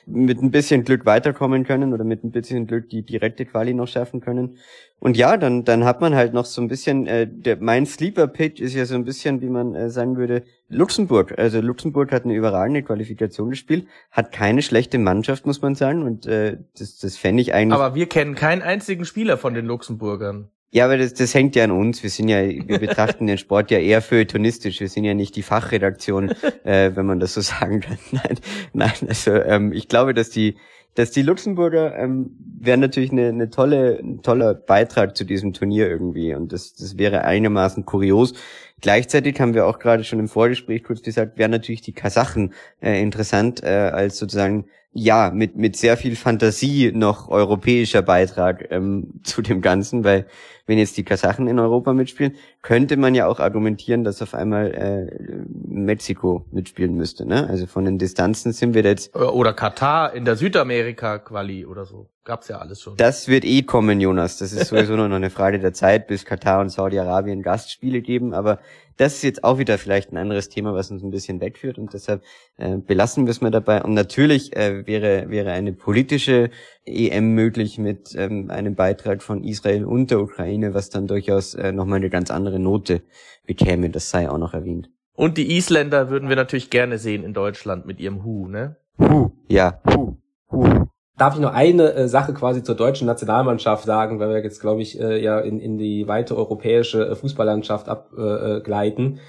mit 0.06 0.42
ein 0.42 0.50
bisschen 0.50 0.84
Glück 0.84 1.06
weiterkommen 1.06 1.64
können 1.64 1.92
oder 1.92 2.04
mit 2.04 2.24
ein 2.24 2.30
bisschen 2.30 2.66
Glück 2.66 2.88
die 2.88 3.02
direkte 3.02 3.44
Quali 3.46 3.74
noch 3.74 3.88
schaffen 3.88 4.20
können. 4.20 4.58
Und 4.98 5.16
ja, 5.16 5.36
dann, 5.36 5.64
dann 5.64 5.84
hat 5.84 6.00
man 6.00 6.14
halt 6.14 6.34
noch 6.34 6.44
so 6.44 6.60
ein 6.60 6.68
bisschen, 6.68 7.06
äh, 7.06 7.26
der, 7.26 7.56
mein 7.58 7.86
Sleeper-Pitch 7.86 8.60
ist 8.60 8.74
ja 8.74 8.84
so 8.84 8.94
ein 8.94 9.04
bisschen, 9.04 9.40
wie 9.40 9.48
man 9.48 9.74
äh, 9.74 9.88
sagen 9.88 10.16
würde, 10.16 10.42
Luxemburg. 10.68 11.38
Also 11.38 11.60
Luxemburg 11.60 12.12
hat 12.12 12.24
eine 12.24 12.34
überragende 12.34 12.82
Qualifikation 12.82 13.50
gespielt, 13.50 13.86
hat 14.10 14.30
keine 14.30 14.60
schlechte 14.62 14.98
Mannschaft, 14.98 15.46
muss 15.46 15.62
man 15.62 15.74
sagen. 15.74 16.02
Und 16.02 16.26
äh, 16.26 16.58
das, 16.78 16.98
das 16.98 17.16
fände 17.16 17.40
ich 17.40 17.54
eigentlich. 17.54 17.80
Aber 17.80 17.94
wir 17.94 18.06
kennen 18.06 18.34
keinen 18.34 18.62
einzigen 18.62 19.04
Spieler 19.04 19.38
von 19.38 19.54
den 19.54 19.66
Luxemburgern. 19.66 20.50
Ja, 20.72 20.84
aber 20.84 20.98
das, 20.98 21.14
das 21.14 21.34
hängt 21.34 21.56
ja 21.56 21.64
an 21.64 21.72
uns. 21.72 22.02
Wir 22.02 22.10
sind 22.10 22.28
ja, 22.28 22.48
wir 22.48 22.78
betrachten 22.78 23.26
den 23.26 23.38
Sport 23.38 23.72
ja 23.72 23.78
eher 23.78 24.00
feuilletonistisch. 24.02 24.78
Wir 24.78 24.88
sind 24.88 25.04
ja 25.04 25.14
nicht 25.14 25.34
die 25.34 25.42
Fachredaktion, 25.42 26.30
äh, 26.64 26.92
wenn 26.94 27.06
man 27.06 27.18
das 27.18 27.34
so 27.34 27.40
sagen 27.40 27.80
kann. 27.80 27.98
Nein, 28.12 28.38
nein. 28.72 28.92
Also 29.08 29.32
ähm, 29.32 29.72
ich 29.72 29.88
glaube, 29.88 30.14
dass 30.14 30.30
die, 30.30 30.56
dass 30.94 31.10
die 31.10 31.22
Luxemburger 31.22 31.96
ähm, 31.96 32.36
wären 32.60 32.78
natürlich 32.78 33.10
eine, 33.10 33.28
eine 33.28 33.50
tolle, 33.50 33.98
ein 33.98 34.22
toller 34.22 34.54
Beitrag 34.54 35.16
zu 35.16 35.24
diesem 35.24 35.52
Turnier 35.54 35.88
irgendwie. 35.88 36.34
Und 36.34 36.52
das, 36.52 36.74
das 36.74 36.96
wäre 36.96 37.24
einigermaßen 37.24 37.84
kurios. 37.84 38.34
Gleichzeitig 38.80 39.40
haben 39.40 39.54
wir 39.54 39.66
auch 39.66 39.80
gerade 39.80 40.04
schon 40.04 40.20
im 40.20 40.28
Vorgespräch 40.28 40.84
kurz 40.84 41.02
gesagt, 41.02 41.36
wären 41.36 41.50
natürlich 41.50 41.82
die 41.82 41.92
Kasachen 41.92 42.54
äh, 42.80 43.02
interessant 43.02 43.62
äh, 43.64 43.90
als 43.92 44.18
sozusagen 44.18 44.66
ja, 44.92 45.30
mit, 45.32 45.56
mit 45.56 45.76
sehr 45.76 45.96
viel 45.96 46.16
Fantasie 46.16 46.90
noch 46.92 47.28
europäischer 47.28 48.02
Beitrag 48.02 48.66
ähm, 48.70 49.14
zu 49.22 49.42
dem 49.42 49.60
Ganzen, 49.60 50.04
weil 50.04 50.26
wenn 50.66 50.78
jetzt 50.78 50.96
die 50.96 51.04
Kasachen 51.04 51.48
in 51.48 51.58
Europa 51.58 51.92
mitspielen, 51.92 52.36
könnte 52.62 52.96
man 52.96 53.14
ja 53.14 53.26
auch 53.26 53.40
argumentieren, 53.40 54.04
dass 54.04 54.22
auf 54.22 54.34
einmal 54.34 54.72
äh, 54.72 55.44
Mexiko 55.66 56.46
mitspielen 56.52 56.94
müsste. 56.94 57.26
Ne? 57.26 57.48
Also 57.48 57.66
von 57.66 57.84
den 57.84 57.98
Distanzen 57.98 58.52
sind 58.52 58.74
wir 58.74 58.84
jetzt. 58.84 59.14
Oder 59.16 59.52
Katar 59.52 60.14
in 60.14 60.24
der 60.24 60.36
Südamerika-Quali 60.36 61.66
oder 61.66 61.86
so. 61.86 62.08
Gab's 62.24 62.48
ja 62.48 62.58
alles 62.58 62.82
schon. 62.82 62.96
Das 62.96 63.28
wird 63.28 63.46
eh 63.46 63.62
kommen, 63.62 63.98
Jonas. 63.98 64.36
Das 64.36 64.52
ist 64.52 64.68
sowieso 64.68 64.94
nur 64.94 65.08
noch 65.08 65.16
eine 65.16 65.30
Frage 65.30 65.58
der 65.58 65.72
Zeit, 65.72 66.06
bis 66.06 66.26
Katar 66.26 66.60
und 66.60 66.68
Saudi-Arabien 66.68 67.42
Gastspiele 67.42 68.02
geben. 68.02 68.34
Aber 68.34 68.58
das 68.98 69.14
ist 69.14 69.22
jetzt 69.22 69.42
auch 69.42 69.56
wieder 69.56 69.78
vielleicht 69.78 70.12
ein 70.12 70.18
anderes 70.18 70.50
Thema, 70.50 70.74
was 70.74 70.90
uns 70.90 71.02
ein 71.02 71.10
bisschen 71.10 71.40
wegführt. 71.40 71.78
Und 71.78 71.94
deshalb 71.94 72.22
äh, 72.58 72.76
belassen 72.76 73.24
wir 73.24 73.30
es 73.30 73.40
mal 73.40 73.50
dabei. 73.50 73.82
Und 73.82 73.94
natürlich 73.94 74.54
äh, 74.54 74.86
wäre, 74.86 75.30
wäre 75.30 75.52
eine 75.52 75.72
politische 75.72 76.50
EM 76.84 77.34
möglich 77.34 77.78
mit 77.78 78.14
ähm, 78.14 78.50
einem 78.50 78.74
Beitrag 78.74 79.22
von 79.22 79.42
Israel 79.42 79.86
und 79.86 80.10
der 80.10 80.20
Ukraine, 80.20 80.74
was 80.74 80.90
dann 80.90 81.06
durchaus 81.06 81.54
äh, 81.54 81.72
nochmal 81.72 81.96
eine 81.96 82.10
ganz 82.10 82.30
andere 82.30 82.58
Note 82.58 83.02
bekäme. 83.46 83.88
Das 83.88 84.10
sei 84.10 84.28
auch 84.28 84.38
noch 84.38 84.52
erwähnt. 84.52 84.90
Und 85.14 85.38
die 85.38 85.56
Isländer 85.56 86.10
würden 86.10 86.28
wir 86.28 86.36
natürlich 86.36 86.68
gerne 86.68 86.98
sehen 86.98 87.24
in 87.24 87.32
Deutschland 87.32 87.86
mit 87.86 87.98
ihrem 87.98 88.24
Hu, 88.24 88.46
ne? 88.46 88.76
Hu, 88.98 89.30
ja, 89.48 89.80
Hu, 89.86 90.16
Hu. 90.50 90.89
Darf 91.20 91.34
ich 91.34 91.40
noch 91.42 91.52
eine 91.52 91.92
äh, 91.92 92.08
Sache 92.08 92.32
quasi 92.32 92.62
zur 92.62 92.76
deutschen 92.76 93.06
Nationalmannschaft 93.06 93.84
sagen, 93.84 94.18
weil 94.20 94.30
wir 94.30 94.42
jetzt, 94.42 94.58
glaube 94.58 94.80
ich, 94.80 94.98
äh, 94.98 95.22
ja 95.22 95.38
in, 95.38 95.60
in 95.60 95.76
die 95.76 96.08
weite 96.08 96.34
europäische 96.34 97.08
äh, 97.08 97.14
Fußballlandschaft 97.14 97.90
abgleiten. 97.90 99.16
Äh, 99.16 99.20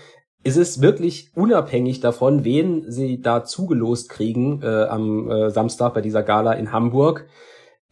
es 0.41 0.55
ist 0.55 0.81
wirklich 0.81 1.31
unabhängig 1.35 1.99
davon, 1.99 2.45
wen 2.45 2.89
sie 2.89 3.19
da 3.19 3.43
zugelost 3.43 4.07
kriegen 4.07 4.61
äh, 4.63 4.85
am 4.85 5.29
äh, 5.29 5.49
Samstag 5.49 5.93
bei 5.93 5.99
dieser 5.99 6.23
Gala 6.23 6.53
in 6.53 6.71
Hamburg. 6.71 7.27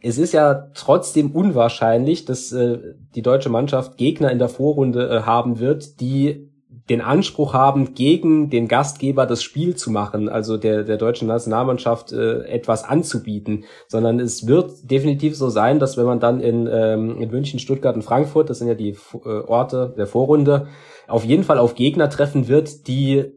Es 0.00 0.16
ist 0.16 0.32
ja 0.32 0.70
trotzdem 0.74 1.32
unwahrscheinlich, 1.32 2.24
dass 2.24 2.52
äh, 2.52 2.78
die 3.14 3.20
deutsche 3.20 3.50
Mannschaft 3.50 3.98
Gegner 3.98 4.30
in 4.30 4.38
der 4.38 4.48
Vorrunde 4.48 5.10
äh, 5.10 5.20
haben 5.24 5.60
wird, 5.60 6.00
die 6.00 6.49
den 6.88 7.00
Anspruch 7.00 7.52
haben, 7.52 7.94
gegen 7.94 8.50
den 8.50 8.68
Gastgeber 8.68 9.26
das 9.26 9.42
Spiel 9.42 9.76
zu 9.76 9.90
machen, 9.90 10.28
also 10.28 10.56
der, 10.56 10.84
der 10.84 10.96
deutschen 10.96 11.28
Nationalmannschaft 11.28 12.12
äh, 12.12 12.42
etwas 12.44 12.84
anzubieten, 12.84 13.64
sondern 13.88 14.20
es 14.20 14.46
wird 14.46 14.90
definitiv 14.90 15.36
so 15.36 15.48
sein, 15.48 15.78
dass 15.78 15.96
wenn 15.96 16.04
man 16.04 16.20
dann 16.20 16.40
in, 16.40 16.68
ähm, 16.70 17.20
in 17.20 17.30
München, 17.30 17.58
Stuttgart 17.58 17.94
und 17.94 18.02
Frankfurt, 18.02 18.50
das 18.50 18.58
sind 18.58 18.68
ja 18.68 18.74
die 18.74 18.96
äh, 19.24 19.28
Orte 19.28 19.94
der 19.96 20.06
Vorrunde, 20.06 20.68
auf 21.06 21.24
jeden 21.24 21.44
Fall 21.44 21.58
auf 21.58 21.74
Gegner 21.74 22.08
treffen 22.08 22.48
wird, 22.48 22.86
die 22.86 23.32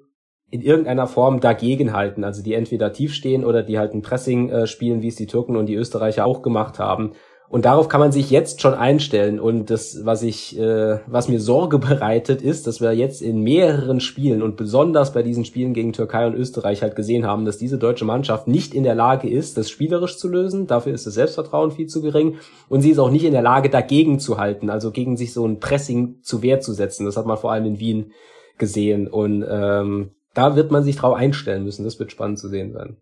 in 0.49 0.61
irgendeiner 0.61 1.07
Form 1.07 1.39
dagegen 1.39 1.93
halten, 1.93 2.23
also 2.23 2.43
die 2.43 2.53
entweder 2.53 2.93
tief 2.93 3.15
stehen 3.15 3.43
oder 3.43 3.63
die 3.63 3.79
halt 3.79 3.95
ein 3.95 4.03
Pressing 4.03 4.49
äh, 4.49 4.67
spielen, 4.67 5.01
wie 5.01 5.07
es 5.07 5.15
die 5.15 5.25
Türken 5.25 5.57
und 5.57 5.65
die 5.65 5.73
Österreicher 5.73 6.25
auch 6.25 6.43
gemacht 6.43 6.77
haben. 6.77 7.13
Und 7.53 7.65
darauf 7.65 7.87
kann 7.87 7.99
man 7.99 8.11
sich 8.11 8.31
jetzt 8.31 8.61
schon 8.61 8.73
einstellen. 8.73 9.39
Und 9.39 9.69
das, 9.69 10.03
was 10.03 10.23
ich, 10.23 10.57
äh, 10.57 10.97
was 11.05 11.29
mir 11.29 11.39
Sorge 11.39 11.77
bereitet, 11.89 12.41
ist, 12.41 12.65
dass 12.65 12.81
wir 12.81 12.93
jetzt 12.93 13.21
in 13.21 13.41
mehreren 13.41 13.99
Spielen 13.99 14.41
und 14.41 14.57
besonders 14.57 15.13
bei 15.13 15.21
diesen 15.21 15.45
Spielen 15.45 15.75
gegen 15.75 15.93
Türkei 15.93 16.25
und 16.25 16.33
Österreich 16.33 16.81
halt 16.81 16.95
gesehen 16.95 17.27
haben, 17.27 17.45
dass 17.45 17.59
diese 17.59 17.77
deutsche 17.77 18.05
Mannschaft 18.05 18.47
nicht 18.47 18.73
in 18.73 18.83
der 18.83 18.95
Lage 18.95 19.29
ist, 19.29 19.55
das 19.55 19.69
spielerisch 19.69 20.17
zu 20.17 20.29
lösen. 20.29 20.65
Dafür 20.65 20.95
ist 20.95 21.05
das 21.05 21.13
Selbstvertrauen 21.13 21.69
viel 21.69 21.85
zu 21.85 22.01
gering. 22.01 22.37
Und 22.69 22.81
sie 22.81 22.89
ist 22.89 22.97
auch 22.97 23.11
nicht 23.11 23.23
in 23.23 23.33
der 23.33 23.43
Lage, 23.43 23.69
dagegen 23.69 24.17
zu 24.17 24.39
halten, 24.39 24.71
also 24.71 24.89
gegen 24.89 25.15
sich 25.15 25.31
so 25.31 25.45
ein 25.45 25.59
Pressing 25.59 26.23
zu 26.23 26.41
Wehr 26.41 26.59
zu 26.59 26.73
setzen. 26.73 27.05
Das 27.05 27.17
hat 27.17 27.27
man 27.27 27.37
vor 27.37 27.51
allem 27.51 27.67
in 27.67 27.79
Wien 27.79 28.13
gesehen. 28.57 29.07
Und 29.07 29.45
ähm, 29.47 30.09
da 30.33 30.55
wird 30.55 30.71
man 30.71 30.83
sich 30.83 30.95
drauf 30.95 31.13
einstellen 31.13 31.65
müssen. 31.65 31.83
Das 31.83 31.99
wird 31.99 32.11
spannend 32.11 32.39
zu 32.39 32.47
sehen 32.47 32.73
sein. 32.73 32.97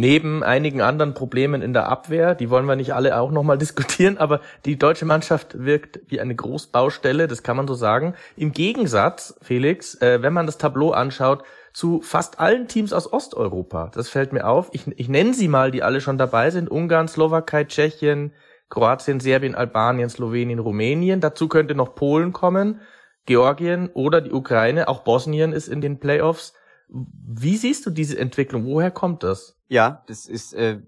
Neben 0.00 0.44
einigen 0.44 0.80
anderen 0.80 1.12
Problemen 1.12 1.60
in 1.60 1.72
der 1.72 1.88
Abwehr, 1.88 2.36
die 2.36 2.50
wollen 2.50 2.66
wir 2.66 2.76
nicht 2.76 2.94
alle 2.94 3.18
auch 3.18 3.32
nochmal 3.32 3.58
diskutieren, 3.66 4.16
aber 4.16 4.40
die 4.64 4.78
deutsche 4.78 5.04
Mannschaft 5.04 5.64
wirkt 5.64 5.98
wie 6.06 6.20
eine 6.20 6.36
Großbaustelle, 6.36 7.26
das 7.26 7.42
kann 7.42 7.56
man 7.56 7.66
so 7.66 7.74
sagen. 7.74 8.14
Im 8.36 8.52
Gegensatz, 8.52 9.36
Felix, 9.42 10.00
äh, 10.00 10.22
wenn 10.22 10.32
man 10.32 10.46
das 10.46 10.56
Tableau 10.56 10.92
anschaut, 10.92 11.42
zu 11.72 12.00
fast 12.00 12.38
allen 12.38 12.68
Teams 12.68 12.92
aus 12.92 13.12
Osteuropa. 13.12 13.90
Das 13.92 14.08
fällt 14.08 14.32
mir 14.32 14.46
auf. 14.46 14.68
Ich, 14.70 14.86
ich 14.86 15.08
nenne 15.08 15.34
sie 15.34 15.48
mal, 15.48 15.72
die 15.72 15.82
alle 15.82 16.00
schon 16.00 16.16
dabei 16.16 16.50
sind. 16.50 16.70
Ungarn, 16.70 17.08
Slowakei, 17.08 17.64
Tschechien, 17.64 18.32
Kroatien, 18.68 19.18
Serbien, 19.18 19.56
Albanien, 19.56 20.10
Slowenien, 20.10 20.60
Rumänien. 20.60 21.20
Dazu 21.20 21.48
könnte 21.48 21.74
noch 21.74 21.96
Polen 21.96 22.32
kommen, 22.32 22.80
Georgien 23.26 23.90
oder 23.94 24.20
die 24.20 24.30
Ukraine. 24.30 24.86
Auch 24.86 25.00
Bosnien 25.00 25.52
ist 25.52 25.66
in 25.66 25.80
den 25.80 25.98
Playoffs. 25.98 26.54
Wie 26.88 27.56
siehst 27.56 27.84
du 27.86 27.90
diese 27.90 28.18
Entwicklung? 28.18 28.64
Woher 28.64 28.90
kommt 28.90 29.22
das? 29.22 29.56
Ja, 29.68 30.02
das 30.06 30.26
ist 30.26 30.54
äh, 30.54 30.78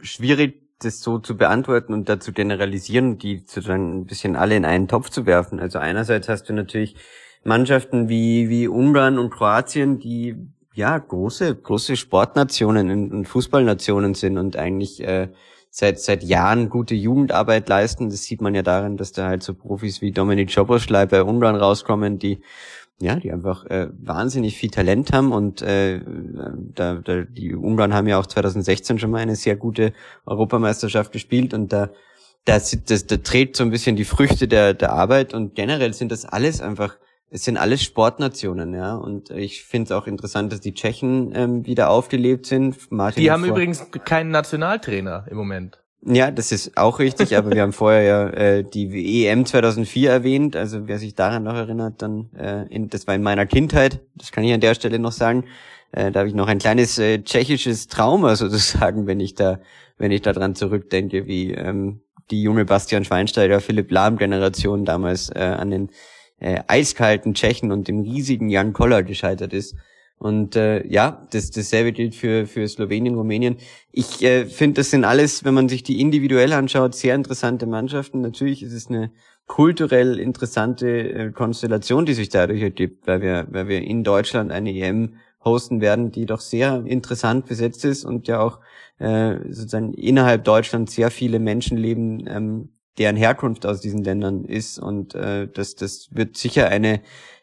schwierig, 0.00 0.62
das 0.78 1.00
so 1.00 1.18
zu 1.18 1.36
beantworten 1.36 1.92
und 1.92 2.08
dazu 2.08 2.32
generalisieren, 2.32 3.18
die 3.18 3.38
sozusagen 3.38 4.00
ein 4.00 4.06
bisschen 4.06 4.36
alle 4.36 4.56
in 4.56 4.64
einen 4.64 4.88
Topf 4.88 5.10
zu 5.10 5.26
werfen. 5.26 5.60
Also 5.60 5.78
einerseits 5.78 6.28
hast 6.28 6.48
du 6.48 6.52
natürlich 6.52 6.96
Mannschaften 7.44 8.08
wie, 8.08 8.48
wie 8.48 8.68
Ungarn 8.68 9.18
und 9.18 9.30
Kroatien, 9.30 9.98
die 9.98 10.36
ja 10.74 10.96
große, 10.96 11.54
große 11.54 11.96
Sportnationen 11.96 13.12
und 13.12 13.26
Fußballnationen 13.26 14.14
sind 14.14 14.38
und 14.38 14.56
eigentlich 14.56 15.02
äh, 15.02 15.28
seit 15.74 16.00
seit 16.00 16.22
Jahren 16.22 16.68
gute 16.68 16.94
Jugendarbeit 16.94 17.68
leisten. 17.68 18.10
Das 18.10 18.22
sieht 18.24 18.40
man 18.40 18.54
ja 18.54 18.62
daran, 18.62 18.96
dass 18.96 19.12
da 19.12 19.26
halt 19.26 19.42
so 19.42 19.54
Profis 19.54 20.02
wie 20.02 20.12
Dominik 20.12 20.50
Schoboschlei 20.50 21.06
bei 21.06 21.22
Ungarn 21.22 21.56
rauskommen, 21.56 22.18
die 22.18 22.42
ja, 23.02 23.16
die 23.16 23.32
einfach 23.32 23.66
äh, 23.66 23.88
wahnsinnig 24.00 24.56
viel 24.56 24.70
Talent 24.70 25.12
haben 25.12 25.32
und 25.32 25.60
äh, 25.62 26.00
da, 26.74 26.94
da, 26.94 27.22
die 27.22 27.54
Ungarn 27.54 27.94
haben 27.94 28.06
ja 28.06 28.18
auch 28.18 28.26
2016 28.26 28.98
schon 28.98 29.10
mal 29.10 29.18
eine 29.18 29.36
sehr 29.36 29.56
gute 29.56 29.92
Europameisterschaft 30.24 31.12
gespielt 31.12 31.52
und 31.54 31.72
da 31.72 31.90
das, 32.44 32.76
das, 32.86 33.06
da 33.06 33.16
trägt 33.18 33.56
so 33.56 33.64
ein 33.64 33.70
bisschen 33.70 33.96
die 33.96 34.04
Früchte 34.04 34.48
der, 34.48 34.74
der 34.74 34.92
Arbeit 34.92 35.34
und 35.34 35.54
generell 35.54 35.94
sind 35.94 36.10
das 36.10 36.24
alles 36.24 36.60
einfach, 36.60 36.96
es 37.30 37.44
sind 37.44 37.56
alles 37.56 37.82
Sportnationen, 37.82 38.74
ja. 38.74 38.94
Und 38.94 39.30
ich 39.30 39.64
finde 39.64 39.86
es 39.86 39.92
auch 39.92 40.06
interessant, 40.06 40.52
dass 40.52 40.60
die 40.60 40.74
Tschechen 40.74 41.32
ähm, 41.34 41.66
wieder 41.66 41.90
aufgelebt 41.90 42.46
sind. 42.46 42.90
Martin 42.90 43.22
die 43.22 43.30
haben 43.30 43.44
übrigens 43.44 43.86
keinen 44.04 44.30
Nationaltrainer 44.30 45.26
im 45.30 45.36
Moment. 45.36 45.81
Ja, 46.04 46.32
das 46.32 46.50
ist 46.50 46.76
auch 46.76 46.98
richtig, 46.98 47.36
aber 47.36 47.52
wir 47.52 47.62
haben 47.62 47.72
vorher 47.72 48.02
ja 48.02 48.28
äh, 48.30 48.64
die 48.64 49.26
EM 49.26 49.46
2004 49.46 50.10
erwähnt, 50.10 50.56
also 50.56 50.88
wer 50.88 50.98
sich 50.98 51.14
daran 51.14 51.44
noch 51.44 51.54
erinnert, 51.54 52.02
dann 52.02 52.28
äh, 52.36 52.66
in, 52.74 52.88
das 52.88 53.06
war 53.06 53.14
in 53.14 53.22
meiner 53.22 53.46
Kindheit, 53.46 54.00
das 54.16 54.32
kann 54.32 54.42
ich 54.42 54.52
an 54.52 54.60
der 54.60 54.74
Stelle 54.74 54.98
noch 54.98 55.12
sagen, 55.12 55.44
äh, 55.92 56.10
da 56.10 56.20
habe 56.20 56.28
ich 56.28 56.34
noch 56.34 56.48
ein 56.48 56.58
kleines 56.58 56.98
äh, 56.98 57.22
tschechisches 57.22 57.86
Trauma 57.86 58.34
sozusagen, 58.34 59.06
wenn 59.06 59.20
ich 59.20 59.36
da, 59.36 59.60
wenn 59.96 60.10
ich 60.10 60.22
da 60.22 60.32
dran 60.32 60.56
zurückdenke, 60.56 61.28
wie 61.28 61.52
ähm, 61.52 62.00
die 62.32 62.42
junge 62.42 62.64
Bastian 62.64 63.04
Schweinsteiger, 63.04 63.60
Philipp 63.60 63.90
Lahm 63.92 64.16
Generation 64.16 64.84
damals 64.84 65.30
äh, 65.30 65.38
an 65.38 65.70
den 65.70 65.90
äh, 66.40 66.62
eiskalten 66.66 67.34
Tschechen 67.34 67.70
und 67.70 67.86
dem 67.86 68.00
riesigen 68.00 68.48
Jan 68.48 68.72
Koller 68.72 69.04
gescheitert 69.04 69.52
ist. 69.52 69.76
Und 70.22 70.54
äh, 70.54 70.86
ja, 70.86 71.26
das, 71.32 71.50
dasselbe 71.50 71.90
gilt 71.90 72.14
für, 72.14 72.46
für 72.46 72.68
Slowenien, 72.68 73.16
Rumänien. 73.16 73.56
Ich 73.90 74.22
äh, 74.22 74.46
finde, 74.46 74.74
das 74.74 74.90
sind 74.90 75.04
alles, 75.04 75.44
wenn 75.44 75.52
man 75.52 75.68
sich 75.68 75.82
die 75.82 76.00
individuell 76.00 76.52
anschaut, 76.52 76.94
sehr 76.94 77.16
interessante 77.16 77.66
Mannschaften. 77.66 78.20
Natürlich 78.20 78.62
ist 78.62 78.72
es 78.72 78.86
eine 78.86 79.10
kulturell 79.48 80.20
interessante 80.20 80.86
äh, 80.88 81.32
Konstellation, 81.32 82.06
die 82.06 82.14
sich 82.14 82.28
dadurch 82.28 82.62
ergibt, 82.62 83.08
weil 83.08 83.20
wir, 83.20 83.48
weil 83.50 83.66
wir 83.66 83.82
in 83.82 84.04
Deutschland 84.04 84.52
eine 84.52 84.70
EM 84.70 85.16
hosten 85.44 85.80
werden, 85.80 86.12
die 86.12 86.24
doch 86.24 86.38
sehr 86.38 86.84
interessant 86.86 87.46
besetzt 87.46 87.84
ist 87.84 88.04
und 88.04 88.28
ja 88.28 88.38
auch 88.38 88.60
äh, 89.00 89.38
sozusagen 89.48 89.92
innerhalb 89.92 90.44
Deutschlands 90.44 90.94
sehr 90.94 91.10
viele 91.10 91.40
Menschen 91.40 91.76
leben, 91.76 92.28
ähm, 92.28 92.68
deren 92.96 93.16
Herkunft 93.16 93.66
aus 93.66 93.80
diesen 93.80 94.04
Ländern 94.04 94.44
ist. 94.44 94.78
Und 94.78 95.16
äh, 95.16 95.48
das, 95.52 95.74
das 95.74 96.10
wird 96.12 96.36
sicher 96.36 96.68
eine 96.68 97.00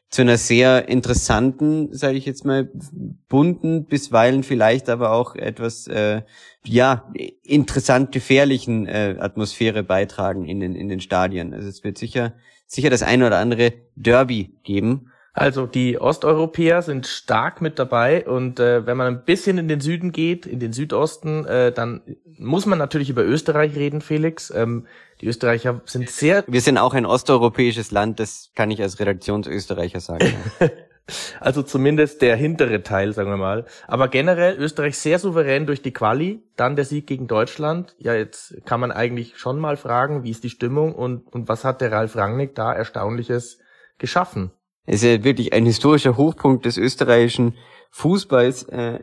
zu 0.09 0.23
einer 0.23 0.37
sehr 0.37 0.89
interessanten, 0.89 1.93
sage 1.93 2.17
ich 2.17 2.25
jetzt 2.25 2.43
mal, 2.43 2.69
bunten, 3.27 3.85
bisweilen 3.85 4.43
vielleicht 4.43 4.89
aber 4.89 5.11
auch 5.11 5.35
etwas 5.35 5.87
äh, 5.87 6.23
ja 6.65 7.11
interessant 7.43 8.11
gefährlichen 8.11 8.87
äh, 8.87 9.17
Atmosphäre 9.19 9.83
beitragen 9.83 10.45
in 10.45 10.59
den 10.59 10.75
in 10.75 10.89
den 10.89 10.99
Stadien. 10.99 11.53
Also 11.53 11.69
es 11.69 11.83
wird 11.83 11.97
sicher 11.97 12.33
sicher 12.65 12.89
das 12.89 13.03
ein 13.03 13.21
oder 13.23 13.37
andere 13.37 13.73
Derby 13.95 14.55
geben 14.63 15.11
also 15.39 15.65
die 15.65 15.99
Osteuropäer 15.99 16.81
sind 16.81 17.07
stark 17.07 17.61
mit 17.61 17.79
dabei 17.79 18.27
und 18.27 18.59
äh, 18.59 18.85
wenn 18.85 18.97
man 18.97 19.07
ein 19.07 19.23
bisschen 19.23 19.57
in 19.57 19.69
den 19.69 19.79
Süden 19.79 20.11
geht, 20.11 20.45
in 20.45 20.59
den 20.59 20.73
Südosten, 20.73 21.45
äh, 21.45 21.71
dann 21.71 22.01
muss 22.37 22.65
man 22.65 22.77
natürlich 22.77 23.09
über 23.09 23.23
Österreich 23.23 23.75
reden, 23.75 24.01
Felix. 24.01 24.51
Ähm, 24.51 24.85
die 25.21 25.27
Österreicher 25.27 25.81
sind 25.85 26.09
sehr. 26.09 26.43
Wir 26.47 26.59
sind 26.59 26.77
auch 26.77 26.93
ein 26.93 27.05
osteuropäisches 27.05 27.91
Land, 27.91 28.19
das 28.19 28.51
kann 28.53 28.69
ich 28.69 28.81
als 28.81 28.99
Redaktionsösterreicher 28.99 30.01
sagen. 30.01 30.35
also 31.39 31.63
zumindest 31.63 32.21
der 32.21 32.35
hintere 32.35 32.83
Teil, 32.83 33.13
sagen 33.13 33.29
wir 33.29 33.37
mal. 33.37 33.65
Aber 33.87 34.09
generell 34.09 34.57
Österreich 34.57 34.97
sehr 34.97 35.19
souverän 35.19 35.65
durch 35.65 35.81
die 35.81 35.93
Quali, 35.93 36.43
dann 36.57 36.75
der 36.75 36.83
Sieg 36.83 37.07
gegen 37.07 37.27
Deutschland. 37.27 37.95
Ja, 37.97 38.13
jetzt 38.13 38.65
kann 38.65 38.81
man 38.81 38.91
eigentlich 38.91 39.37
schon 39.37 39.57
mal 39.57 39.77
fragen, 39.77 40.23
wie 40.23 40.31
ist 40.31 40.43
die 40.43 40.49
Stimmung 40.49 40.93
und, 40.93 41.27
und 41.27 41.47
was 41.47 41.63
hat 41.63 41.79
der 41.79 41.93
Ralf 41.93 42.17
Rangnick 42.17 42.55
da 42.55 42.73
Erstaunliches 42.73 43.59
geschaffen? 43.97 44.51
Es 44.91 45.03
ist 45.03 45.19
ja 45.19 45.23
wirklich 45.23 45.53
ein 45.53 45.67
historischer 45.67 46.17
Hochpunkt 46.17 46.65
des 46.65 46.77
österreichischen 46.77 47.53
Fußballs. 47.91 48.63
Äh, 48.63 49.01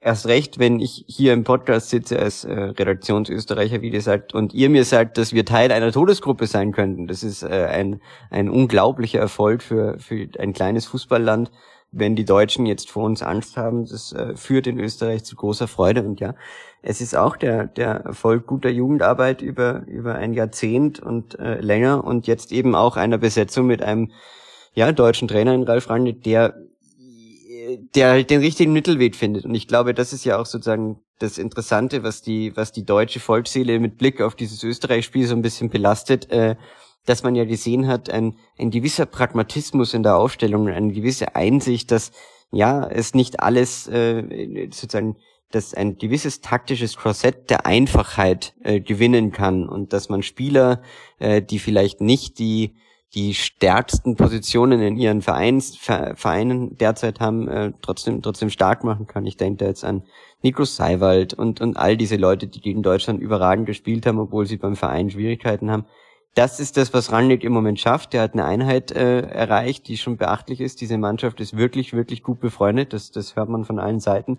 erst 0.00 0.26
recht, 0.26 0.58
wenn 0.58 0.80
ich 0.80 1.04
hier 1.06 1.34
im 1.34 1.44
Podcast 1.44 1.90
sitze 1.90 2.18
als 2.18 2.44
äh, 2.44 2.54
Redaktionsösterreicher, 2.54 3.82
wie 3.82 3.90
gesagt, 3.90 4.32
und 4.32 4.54
ihr 4.54 4.70
mir 4.70 4.86
sagt, 4.86 5.18
dass 5.18 5.34
wir 5.34 5.44
Teil 5.44 5.70
einer 5.70 5.92
Todesgruppe 5.92 6.46
sein 6.46 6.72
könnten. 6.72 7.08
Das 7.08 7.22
ist 7.22 7.42
äh, 7.42 7.66
ein, 7.70 8.00
ein 8.30 8.48
unglaublicher 8.48 9.18
Erfolg 9.18 9.62
für, 9.62 9.98
für 9.98 10.28
ein 10.38 10.54
kleines 10.54 10.86
Fußballland. 10.86 11.50
Wenn 11.90 12.16
die 12.16 12.24
Deutschen 12.24 12.64
jetzt 12.64 12.90
vor 12.90 13.04
uns 13.04 13.22
Angst 13.22 13.58
haben, 13.58 13.84
das 13.84 14.14
äh, 14.14 14.34
führt 14.34 14.66
in 14.66 14.80
Österreich 14.80 15.24
zu 15.24 15.36
großer 15.36 15.68
Freude. 15.68 16.04
Und 16.04 16.20
ja, 16.20 16.36
es 16.80 17.02
ist 17.02 17.14
auch 17.14 17.36
der, 17.36 17.66
der 17.66 17.96
Erfolg 17.96 18.46
guter 18.46 18.70
Jugendarbeit 18.70 19.42
über, 19.42 19.82
über 19.88 20.14
ein 20.14 20.32
Jahrzehnt 20.32 21.00
und 21.00 21.38
äh, 21.38 21.60
länger 21.60 22.02
und 22.02 22.26
jetzt 22.26 22.50
eben 22.50 22.74
auch 22.74 22.96
einer 22.96 23.18
Besetzung 23.18 23.66
mit 23.66 23.82
einem 23.82 24.10
ja, 24.78 24.92
deutschen 24.92 25.26
Trainer 25.26 25.54
in 25.54 25.64
Ralf 25.64 25.90
Rangnick, 25.90 26.22
der 26.22 26.54
der 27.94 28.10
halt 28.10 28.30
den 28.30 28.40
richtigen 28.40 28.72
Mittelweg 28.72 29.14
findet. 29.14 29.44
Und 29.44 29.54
ich 29.54 29.68
glaube, 29.68 29.92
das 29.92 30.14
ist 30.14 30.24
ja 30.24 30.38
auch 30.38 30.46
sozusagen 30.46 31.00
das 31.18 31.36
Interessante, 31.36 32.02
was 32.02 32.22
die, 32.22 32.56
was 32.56 32.72
die 32.72 32.86
deutsche 32.86 33.20
Volksseele 33.20 33.78
mit 33.78 33.98
Blick 33.98 34.22
auf 34.22 34.36
dieses 34.36 34.62
Österreich-Spiel 34.62 35.26
so 35.26 35.34
ein 35.34 35.42
bisschen 35.42 35.68
belastet, 35.68 36.30
äh, 36.30 36.56
dass 37.04 37.24
man 37.24 37.34
ja 37.34 37.44
gesehen 37.44 37.86
hat, 37.86 38.08
ein, 38.08 38.36
ein 38.58 38.70
gewisser 38.70 39.04
Pragmatismus 39.04 39.92
in 39.92 40.02
der 40.02 40.16
Aufstellung, 40.16 40.68
eine 40.68 40.92
gewisse 40.92 41.34
Einsicht, 41.34 41.90
dass 41.90 42.12
ja 42.52 42.86
es 42.86 43.12
nicht 43.12 43.40
alles 43.40 43.86
äh, 43.88 44.68
sozusagen 44.70 45.16
dass 45.50 45.72
ein 45.72 45.96
gewisses 45.96 46.42
taktisches 46.42 46.96
Korsett 46.96 47.48
der 47.48 47.64
Einfachheit 47.64 48.54
äh, 48.62 48.80
gewinnen 48.80 49.32
kann 49.32 49.66
und 49.66 49.92
dass 49.94 50.10
man 50.10 50.22
Spieler, 50.22 50.82
äh, 51.18 51.40
die 51.40 51.58
vielleicht 51.58 52.00
nicht 52.00 52.38
die 52.38 52.74
die 53.14 53.32
stärksten 53.32 54.16
Positionen 54.16 54.82
in 54.82 54.96
ihren 54.96 55.22
Vereins, 55.22 55.76
Vereinen 55.76 56.76
derzeit 56.76 57.20
haben, 57.20 57.48
äh, 57.48 57.72
trotzdem, 57.80 58.20
trotzdem 58.20 58.50
stark 58.50 58.84
machen 58.84 59.06
kann. 59.06 59.24
Ich 59.24 59.36
denke 59.36 59.64
da 59.64 59.66
jetzt 59.66 59.84
an 59.84 60.02
Nico 60.42 60.64
Seiwald 60.64 61.32
und, 61.34 61.60
und 61.60 61.76
all 61.78 61.96
diese 61.96 62.16
Leute, 62.16 62.46
die 62.46 62.60
gegen 62.60 62.82
Deutschland 62.82 63.20
überragend 63.20 63.66
gespielt 63.66 64.04
haben, 64.04 64.18
obwohl 64.18 64.46
sie 64.46 64.58
beim 64.58 64.76
Verein 64.76 65.10
Schwierigkeiten 65.10 65.70
haben. 65.70 65.86
Das 66.34 66.60
ist 66.60 66.76
das, 66.76 66.92
was 66.92 67.10
Rangnick 67.10 67.42
im 67.42 67.52
Moment 67.52 67.80
schafft. 67.80 68.14
Er 68.14 68.22
hat 68.22 68.34
eine 68.34 68.44
Einheit 68.44 68.92
äh, 68.92 69.22
erreicht, 69.22 69.88
die 69.88 69.96
schon 69.96 70.18
beachtlich 70.18 70.60
ist. 70.60 70.80
Diese 70.80 70.98
Mannschaft 70.98 71.40
ist 71.40 71.56
wirklich, 71.56 71.94
wirklich 71.94 72.22
gut 72.22 72.40
befreundet. 72.40 72.92
Das, 72.92 73.10
das 73.10 73.34
hört 73.34 73.48
man 73.48 73.64
von 73.64 73.78
allen 73.78 74.00
Seiten. 74.00 74.38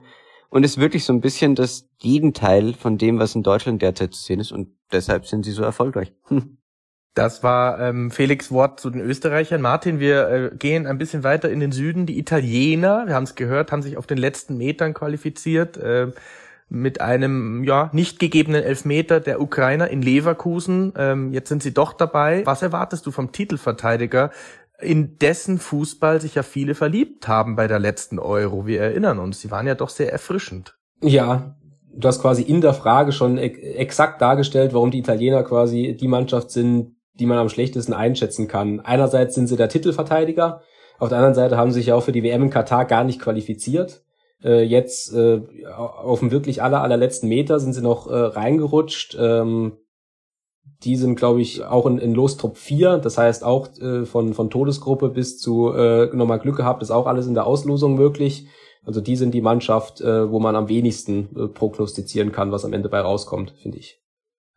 Und 0.50 0.64
ist 0.64 0.80
wirklich 0.80 1.04
so 1.04 1.14
ein 1.14 1.22
bisschen 1.22 1.56
das 1.56 1.90
Gegenteil 2.00 2.74
von 2.74 2.98
dem, 2.98 3.20
was 3.20 3.36
in 3.36 3.44
Deutschland 3.44 3.82
derzeit 3.82 4.14
zu 4.14 4.24
sehen 4.24 4.40
ist. 4.40 4.52
Und 4.52 4.70
deshalb 4.92 5.26
sind 5.26 5.44
sie 5.44 5.52
so 5.52 5.64
erfolgreich. 5.64 6.14
Das 7.16 7.44
war 7.44 7.80
ähm, 7.80 8.12
Felix 8.12 8.51
Wort 8.51 8.80
zu 8.80 8.89
den 8.89 9.01
Österreichern. 9.01 9.62
Martin, 9.62 10.00
wir 10.00 10.30
äh, 10.30 10.56
gehen 10.56 10.88
ein 10.88 10.98
bisschen 10.98 11.24
weiter 11.24 11.50
in 11.50 11.60
den 11.60 11.72
Süden. 11.72 12.06
Die 12.06 12.20
Italiener, 12.20 13.08
wir 13.08 13.16
haben 13.16 13.24
es 13.24 13.36
gehört, 13.36 13.72
haben 13.72 13.82
sich 13.82 13.98
auf 13.98 14.08
den 14.08 14.18
letzten 14.18 14.58
Metern 14.58 14.94
qualifiziert 14.94 15.78
äh, 15.78 16.12
mit 16.70 17.01
einem 17.01 17.63
ja 17.63 17.89
nicht 17.94 18.20
gegebenen 18.20 18.63
Elfmeter 18.63 19.20
der 19.20 19.42
Ukrainer 19.42 19.89
in 19.89 20.01
Leverkusen. 20.01 20.94
Ähm, 20.96 21.34
jetzt 21.34 21.50
sind 21.50 21.63
sie 21.63 21.74
doch 21.74 21.94
dabei. 21.94 22.46
Was 22.46 22.62
erwartest 22.62 23.06
du 23.06 23.12
vom 23.12 23.32
Titelverteidiger, 23.32 24.30
in 24.80 25.18
dessen 25.18 25.58
Fußball 25.58 26.22
sich 26.22 26.36
ja 26.36 26.44
viele 26.44 26.75
verliebt 26.75 27.28
haben 27.28 27.56
bei 27.56 27.68
der 27.68 27.80
letzten 27.80 28.20
Euro? 28.20 28.68
Wir 28.68 28.82
erinnern 28.82 29.20
uns, 29.20 29.42
sie 29.42 29.51
waren 29.51 29.68
ja 29.68 29.75
doch 29.75 29.89
sehr 29.89 30.12
erfrischend. 30.12 30.78
Ja, 31.01 31.56
du 31.92 32.08
hast 32.08 32.22
quasi 32.22 32.44
in 32.44 32.62
der 32.62 32.74
Frage 32.74 33.12
schon 33.12 33.38
exakt 33.38 34.22
dargestellt, 34.22 34.74
warum 34.74 34.92
die 34.92 35.00
Italiener 35.00 35.44
quasi 35.44 35.98
die 36.00 36.08
Mannschaft 36.08 36.51
sind, 36.51 36.96
die 37.20 37.26
man 37.26 37.38
am 37.38 37.50
schlechtesten 37.50 37.94
einschätzen 37.94 38.48
kann. 38.48 38.80
Einerseits 38.80 39.36
sind 39.36 39.48
sie 39.48 39.58
der 39.58 39.70
Titelverteidiger, 39.70 40.62
auf 41.00 41.10
der 41.10 41.18
anderen 41.18 41.36
Seite 41.36 41.58
haben 41.58 41.72
sie 41.72 41.80
sich 41.80 41.88
ja 41.88 41.96
auch 41.96 42.04
für 42.04 42.12
die 42.12 42.24
WM 42.24 42.44
in 42.44 42.50
Katar 42.50 42.86
gar 42.86 43.04
nicht 43.06 43.22
qualifiziert. 43.22 44.04
Äh, 44.44 44.64
jetzt 44.64 45.14
äh, 45.14 45.42
auf 45.76 46.20
dem 46.20 46.32
wirklich 46.32 46.62
aller, 46.62 46.82
allerletzten 46.82 47.30
Meter 47.30 47.60
sind 47.60 47.74
sie 47.74 47.82
noch 47.82 48.08
äh, 48.08 48.16
reingerutscht. 48.16 49.18
Ähm, 49.20 49.78
die 50.84 50.98
sind, 50.98 51.16
glaube 51.16 51.42
ich, 51.42 51.64
auch 51.64 51.86
in, 51.86 51.98
in 51.98 52.14
Los 52.14 52.38
Top 52.38 52.58
4. 52.58 52.98
Das 52.98 53.18
heißt 53.18 53.44
auch 53.44 53.70
äh, 53.80 54.06
von, 54.06 54.34
von 54.34 54.50
Todesgruppe 54.50 55.10
bis 55.10 55.40
zu 55.40 55.72
äh, 55.72 56.08
nochmal 56.14 56.40
Glück 56.40 56.58
gehabt, 56.58 56.82
ist 56.82 56.92
auch 56.92 57.08
alles 57.08 57.28
in 57.28 57.34
der 57.34 57.48
Auslosung 57.48 57.96
möglich. 57.96 58.48
Also 58.86 59.02
die 59.02 59.16
sind 59.16 59.34
die 59.34 59.42
Mannschaft, 59.42 60.02
äh, 60.02 60.30
wo 60.30 60.40
man 60.40 60.56
am 60.56 60.68
wenigsten 60.68 61.30
äh, 61.36 61.48
prognostizieren 61.48 62.32
kann, 62.32 62.52
was 62.52 62.66
am 62.66 62.74
Ende 62.74 62.90
bei 62.90 63.00
rauskommt, 63.00 63.54
finde 63.58 63.78
ich. 63.78 64.02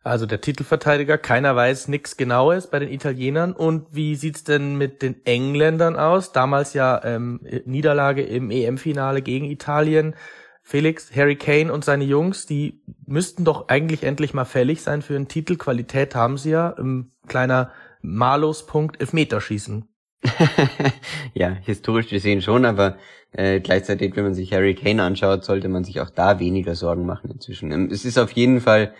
Also 0.03 0.25
der 0.25 0.41
Titelverteidiger, 0.41 1.17
keiner 1.17 1.55
weiß 1.55 1.87
nichts 1.87 2.17
Genaues 2.17 2.67
bei 2.67 2.79
den 2.79 2.89
Italienern. 2.89 3.53
Und 3.53 3.87
wie 3.91 4.15
sieht's 4.15 4.43
denn 4.43 4.77
mit 4.77 5.01
den 5.01 5.25
Engländern 5.25 5.95
aus? 5.95 6.33
Damals 6.33 6.73
ja 6.73 7.01
ähm, 7.05 7.39
Niederlage 7.65 8.21
im 8.21 8.51
EM-Finale 8.51 9.21
gegen 9.21 9.45
Italien. 9.45 10.15
Felix, 10.61 11.13
Harry 11.15 11.35
Kane 11.35 11.71
und 11.71 11.83
seine 11.83 12.05
Jungs, 12.05 12.45
die 12.45 12.81
müssten 13.05 13.43
doch 13.43 13.67
eigentlich 13.67 14.03
endlich 14.03 14.33
mal 14.33 14.45
fällig 14.45 14.81
sein 14.81 15.01
für 15.01 15.15
einen 15.15 15.27
Titel. 15.27 15.57
Qualität 15.57 16.15
haben 16.15 16.37
sie 16.37 16.51
ja. 16.51 16.73
Ein 16.77 17.11
kleiner 17.27 17.71
Maluspunkt 18.01 18.99
Elfmeterschießen. 18.99 19.87
ja, 21.33 21.49
historisch 21.49 22.09
gesehen 22.09 22.41
schon, 22.41 22.63
aber 22.65 22.97
äh, 23.31 23.59
gleichzeitig, 23.59 24.15
wenn 24.15 24.23
man 24.23 24.33
sich 24.33 24.53
Harry 24.53 24.73
Kane 24.73 25.03
anschaut, 25.03 25.43
sollte 25.43 25.67
man 25.67 25.83
sich 25.83 25.99
auch 25.99 26.09
da 26.09 26.39
weniger 26.39 26.75
Sorgen 26.75 27.05
machen 27.05 27.31
inzwischen. 27.31 27.71
Ähm, 27.71 27.89
es 27.91 28.05
ist 28.05 28.17
auf 28.17 28.31
jeden 28.31 28.61
Fall 28.61 28.93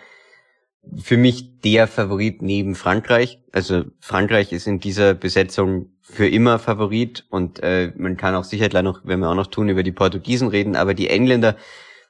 für 0.96 1.16
mich 1.16 1.60
der 1.60 1.86
Favorit 1.86 2.42
neben 2.42 2.74
Frankreich. 2.74 3.40
Also 3.52 3.84
Frankreich 4.00 4.52
ist 4.52 4.66
in 4.66 4.80
dieser 4.80 5.14
Besetzung 5.14 5.90
für 6.02 6.28
immer 6.28 6.58
Favorit 6.58 7.24
und 7.30 7.62
äh, 7.62 7.92
man 7.96 8.16
kann 8.16 8.34
auch 8.34 8.44
sicher 8.44 8.68
gleich 8.68 8.82
noch, 8.82 9.00
wenn 9.04 9.20
wir 9.20 9.30
auch 9.30 9.34
noch 9.34 9.46
tun, 9.46 9.68
über 9.68 9.82
die 9.82 9.92
Portugiesen 9.92 10.48
reden, 10.48 10.76
aber 10.76 10.94
die 10.94 11.08
Engländer, 11.08 11.56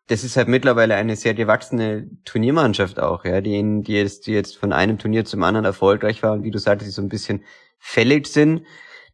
das 0.09 0.25
ist 0.25 0.37
halt 0.37 0.49
mittlerweile 0.49 0.97
eine 0.97 1.17
sehr 1.17 1.35
gewachsene 1.35 2.11
Turniermannschaft 2.25 2.99
auch, 2.99 3.25
ja, 3.25 3.41
die, 3.41 3.83
die 3.83 3.93
jetzt, 3.93 4.27
die 4.27 4.33
jetzt 4.33 4.57
von 4.57 4.73
einem 4.73 4.99
Turnier 4.99 5.25
zum 5.25 5.43
anderen 5.45 5.65
erfolgreich 5.65 6.23
war 6.23 6.33
und 6.33 6.43
wie 6.43 6.51
du 6.51 6.59
sagtest, 6.59 6.91
die 6.91 6.95
so 6.95 7.03
ein 7.03 7.09
bisschen 7.09 7.45
fällig 7.79 8.27
sind 8.27 8.63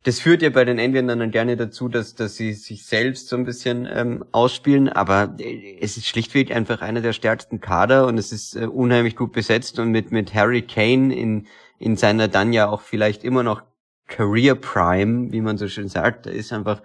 das 0.03 0.19
führt 0.19 0.41
ja 0.41 0.49
bei 0.49 0.65
den 0.65 0.79
Engländern 0.79 1.19
dann 1.19 1.31
gerne 1.31 1.57
dazu, 1.57 1.89
dass, 1.89 2.15
dass 2.15 2.37
sie 2.37 2.55
sich 2.55 2.87
selbst 2.87 3.29
so 3.29 3.37
ein 3.37 3.45
bisschen 3.45 3.87
ähm, 3.93 4.25
ausspielen, 4.33 4.89
aber 4.89 5.35
äh, 5.39 5.79
es 5.81 5.97
ist 5.97 6.07
schlichtweg 6.07 6.55
einfach 6.55 6.81
einer 6.81 7.03
der 7.03 7.13
stärksten 7.13 7.61
Kader 7.61 8.07
und 8.07 8.17
es 8.17 8.33
ist 8.33 8.57
äh, 8.57 8.67
unheimlich 8.67 9.15
gut 9.15 9.33
besetzt 9.33 9.79
und 9.79 9.91
mit, 9.91 10.11
mit 10.11 10.35
Harry 10.35 10.63
Kane 10.63 11.15
in, 11.15 11.47
in 11.79 11.97
seiner 11.97 12.29
dann 12.29 12.53
ja 12.53 12.69
auch 12.69 12.81
vielleicht 12.81 13.25
immer 13.25 13.43
noch 13.43 13.63
Career 14.07 14.55
Prime, 14.55 15.33
wie 15.33 15.41
man 15.43 15.59
so 15.59 15.69
schön 15.69 15.89
sagt, 15.89 16.27
da 16.27 16.31
ist 16.31 16.53
einfach 16.53 16.83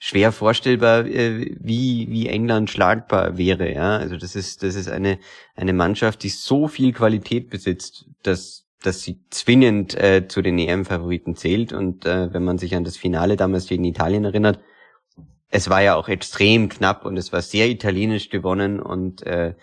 schwer 0.00 0.32
vorstellbar, 0.32 1.06
äh, 1.06 1.56
wie, 1.60 2.08
wie 2.10 2.28
England 2.28 2.70
schlagbar 2.70 3.38
wäre, 3.38 3.72
ja. 3.72 3.96
Also 3.98 4.16
das 4.16 4.34
ist, 4.36 4.62
das 4.62 4.74
ist 4.74 4.88
eine, 4.88 5.18
eine 5.54 5.72
Mannschaft, 5.72 6.22
die 6.24 6.28
so 6.28 6.68
viel 6.68 6.92
Qualität 6.92 7.50
besitzt, 7.50 8.06
dass 8.22 8.67
dass 8.82 9.02
sie 9.02 9.20
zwingend 9.30 9.94
äh, 9.96 10.28
zu 10.28 10.42
den 10.42 10.58
EM-Favoriten 10.58 11.34
zählt. 11.34 11.72
Und 11.72 12.06
äh, 12.06 12.32
wenn 12.32 12.44
man 12.44 12.58
sich 12.58 12.74
an 12.74 12.84
das 12.84 12.96
Finale 12.96 13.36
damals 13.36 13.66
gegen 13.66 13.84
Italien 13.84 14.24
erinnert, 14.24 14.60
es 15.50 15.70
war 15.70 15.82
ja 15.82 15.94
auch 15.94 16.08
extrem 16.08 16.68
knapp 16.68 17.04
und 17.04 17.16
es 17.16 17.32
war 17.32 17.42
sehr 17.42 17.68
italienisch 17.68 18.28
gewonnen 18.28 18.80
und 18.80 19.22
äh, 19.22 19.54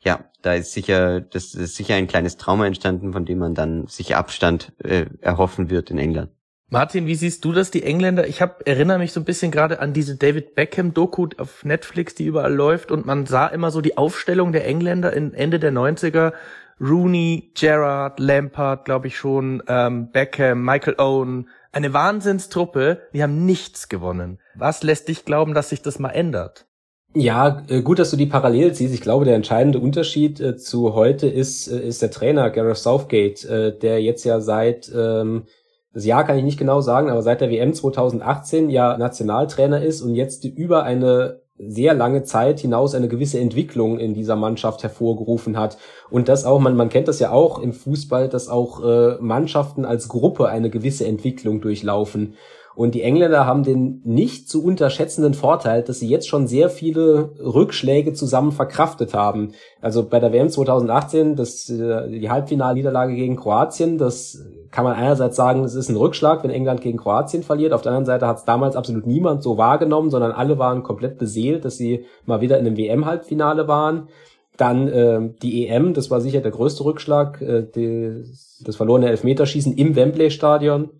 ja, 0.00 0.24
da 0.42 0.54
ist 0.54 0.72
sicher, 0.72 1.20
das 1.20 1.54
ist 1.54 1.76
sicher 1.76 1.94
ein 1.94 2.06
kleines 2.06 2.36
Trauma 2.36 2.66
entstanden, 2.66 3.12
von 3.12 3.24
dem 3.24 3.38
man 3.38 3.54
dann 3.54 3.86
sich 3.86 4.16
Abstand 4.16 4.72
äh, 4.82 5.06
erhoffen 5.20 5.70
wird 5.70 5.90
in 5.90 5.98
England. 5.98 6.30
Martin, 6.70 7.06
wie 7.06 7.14
siehst 7.14 7.44
du 7.44 7.52
das, 7.52 7.70
die 7.70 7.82
Engländer? 7.82 8.28
Ich 8.28 8.42
hab, 8.42 8.68
erinnere 8.68 8.98
mich 8.98 9.12
so 9.12 9.20
ein 9.20 9.24
bisschen 9.24 9.50
gerade 9.50 9.80
an 9.80 9.94
diese 9.94 10.16
David 10.16 10.54
Beckham-Doku 10.54 11.28
auf 11.38 11.64
Netflix, 11.64 12.14
die 12.14 12.26
überall 12.26 12.52
läuft 12.52 12.90
und 12.90 13.06
man 13.06 13.24
sah 13.24 13.46
immer 13.46 13.70
so 13.70 13.80
die 13.80 13.96
Aufstellung 13.96 14.52
der 14.52 14.66
Engländer 14.66 15.12
in 15.12 15.32
Ende 15.32 15.58
der 15.58 15.72
90er 15.72 16.34
Rooney, 16.80 17.52
Gerrard, 17.54 18.20
Lampard, 18.20 18.84
glaube 18.84 19.08
ich 19.08 19.16
schon, 19.16 19.62
ähm, 19.68 20.10
Beckham, 20.10 20.64
Michael 20.64 20.96
Owen, 20.98 21.48
eine 21.72 21.92
Wahnsinnstruppe, 21.92 23.02
die 23.12 23.22
haben 23.22 23.44
nichts 23.44 23.88
gewonnen. 23.88 24.38
Was 24.54 24.82
lässt 24.82 25.08
dich 25.08 25.24
glauben, 25.24 25.54
dass 25.54 25.70
sich 25.70 25.82
das 25.82 25.98
mal 25.98 26.10
ändert? 26.10 26.66
Ja, 27.14 27.62
äh, 27.68 27.82
gut, 27.82 27.98
dass 27.98 28.10
du 28.10 28.16
die 28.16 28.26
parallel 28.26 28.74
siehst. 28.74 28.94
Ich 28.94 29.00
glaube, 29.00 29.24
der 29.24 29.34
entscheidende 29.34 29.78
Unterschied 29.78 30.40
äh, 30.40 30.56
zu 30.56 30.94
heute 30.94 31.26
ist, 31.26 31.66
äh, 31.66 31.80
ist 31.80 32.02
der 32.02 32.10
Trainer 32.10 32.50
Gareth 32.50 32.76
Southgate, 32.76 33.44
äh, 33.44 33.78
der 33.78 34.02
jetzt 34.02 34.24
ja 34.24 34.40
seit, 34.40 34.90
ähm, 34.94 35.44
das 35.92 36.04
Jahr 36.04 36.24
kann 36.24 36.36
ich 36.36 36.44
nicht 36.44 36.58
genau 36.58 36.80
sagen, 36.80 37.10
aber 37.10 37.22
seit 37.22 37.40
der 37.40 37.50
WM 37.50 37.72
2018 37.72 38.68
ja 38.68 38.96
Nationaltrainer 38.98 39.82
ist 39.82 40.02
und 40.02 40.14
jetzt 40.14 40.44
über 40.44 40.84
eine 40.84 41.40
sehr 41.58 41.94
lange 41.94 42.22
Zeit 42.22 42.60
hinaus 42.60 42.94
eine 42.94 43.08
gewisse 43.08 43.40
Entwicklung 43.40 43.98
in 43.98 44.14
dieser 44.14 44.36
Mannschaft 44.36 44.82
hervorgerufen 44.82 45.58
hat. 45.58 45.78
Und 46.10 46.28
das 46.28 46.44
auch, 46.44 46.60
man, 46.60 46.76
man 46.76 46.88
kennt 46.88 47.08
das 47.08 47.18
ja 47.18 47.30
auch 47.30 47.58
im 47.58 47.72
Fußball, 47.72 48.28
dass 48.28 48.48
auch 48.48 48.84
äh, 48.84 49.16
Mannschaften 49.20 49.84
als 49.84 50.08
Gruppe 50.08 50.48
eine 50.48 50.70
gewisse 50.70 51.06
Entwicklung 51.06 51.60
durchlaufen. 51.60 52.34
Und 52.78 52.94
die 52.94 53.02
Engländer 53.02 53.44
haben 53.44 53.64
den 53.64 54.02
nicht 54.04 54.48
zu 54.48 54.62
unterschätzenden 54.62 55.34
Vorteil, 55.34 55.82
dass 55.82 55.98
sie 55.98 56.06
jetzt 56.06 56.28
schon 56.28 56.46
sehr 56.46 56.70
viele 56.70 57.30
Rückschläge 57.40 58.12
zusammen 58.12 58.52
verkraftet 58.52 59.14
haben. 59.14 59.50
Also 59.80 60.08
bei 60.08 60.20
der 60.20 60.32
WM 60.32 60.48
2018, 60.48 61.34
das, 61.34 61.68
äh, 61.68 62.08
die 62.08 62.30
Halbfinalniederlage 62.30 63.16
gegen 63.16 63.34
Kroatien, 63.34 63.98
das 63.98 64.46
kann 64.70 64.84
man 64.84 64.94
einerseits 64.94 65.34
sagen, 65.34 65.64
es 65.64 65.74
ist 65.74 65.88
ein 65.88 65.96
Rückschlag, 65.96 66.44
wenn 66.44 66.52
England 66.52 66.80
gegen 66.80 66.98
Kroatien 66.98 67.42
verliert. 67.42 67.72
Auf 67.72 67.82
der 67.82 67.90
anderen 67.90 68.06
Seite 68.06 68.28
hat 68.28 68.36
es 68.36 68.44
damals 68.44 68.76
absolut 68.76 69.08
niemand 69.08 69.42
so 69.42 69.58
wahrgenommen, 69.58 70.10
sondern 70.10 70.30
alle 70.30 70.60
waren 70.60 70.84
komplett 70.84 71.18
beseelt, 71.18 71.64
dass 71.64 71.78
sie 71.78 72.04
mal 72.26 72.40
wieder 72.40 72.60
in 72.60 72.66
einem 72.68 72.76
WM-Halbfinale 72.76 73.66
waren. 73.66 74.08
Dann 74.56 74.86
äh, 74.86 75.30
die 75.42 75.66
EM, 75.66 75.94
das 75.94 76.12
war 76.12 76.20
sicher 76.20 76.42
der 76.42 76.52
größte 76.52 76.84
Rückschlag, 76.84 77.42
äh, 77.42 77.66
die, 77.74 78.22
das 78.64 78.76
verlorene 78.76 79.08
Elfmeterschießen 79.08 79.76
im 79.76 79.96
Wembley-Stadion 79.96 80.90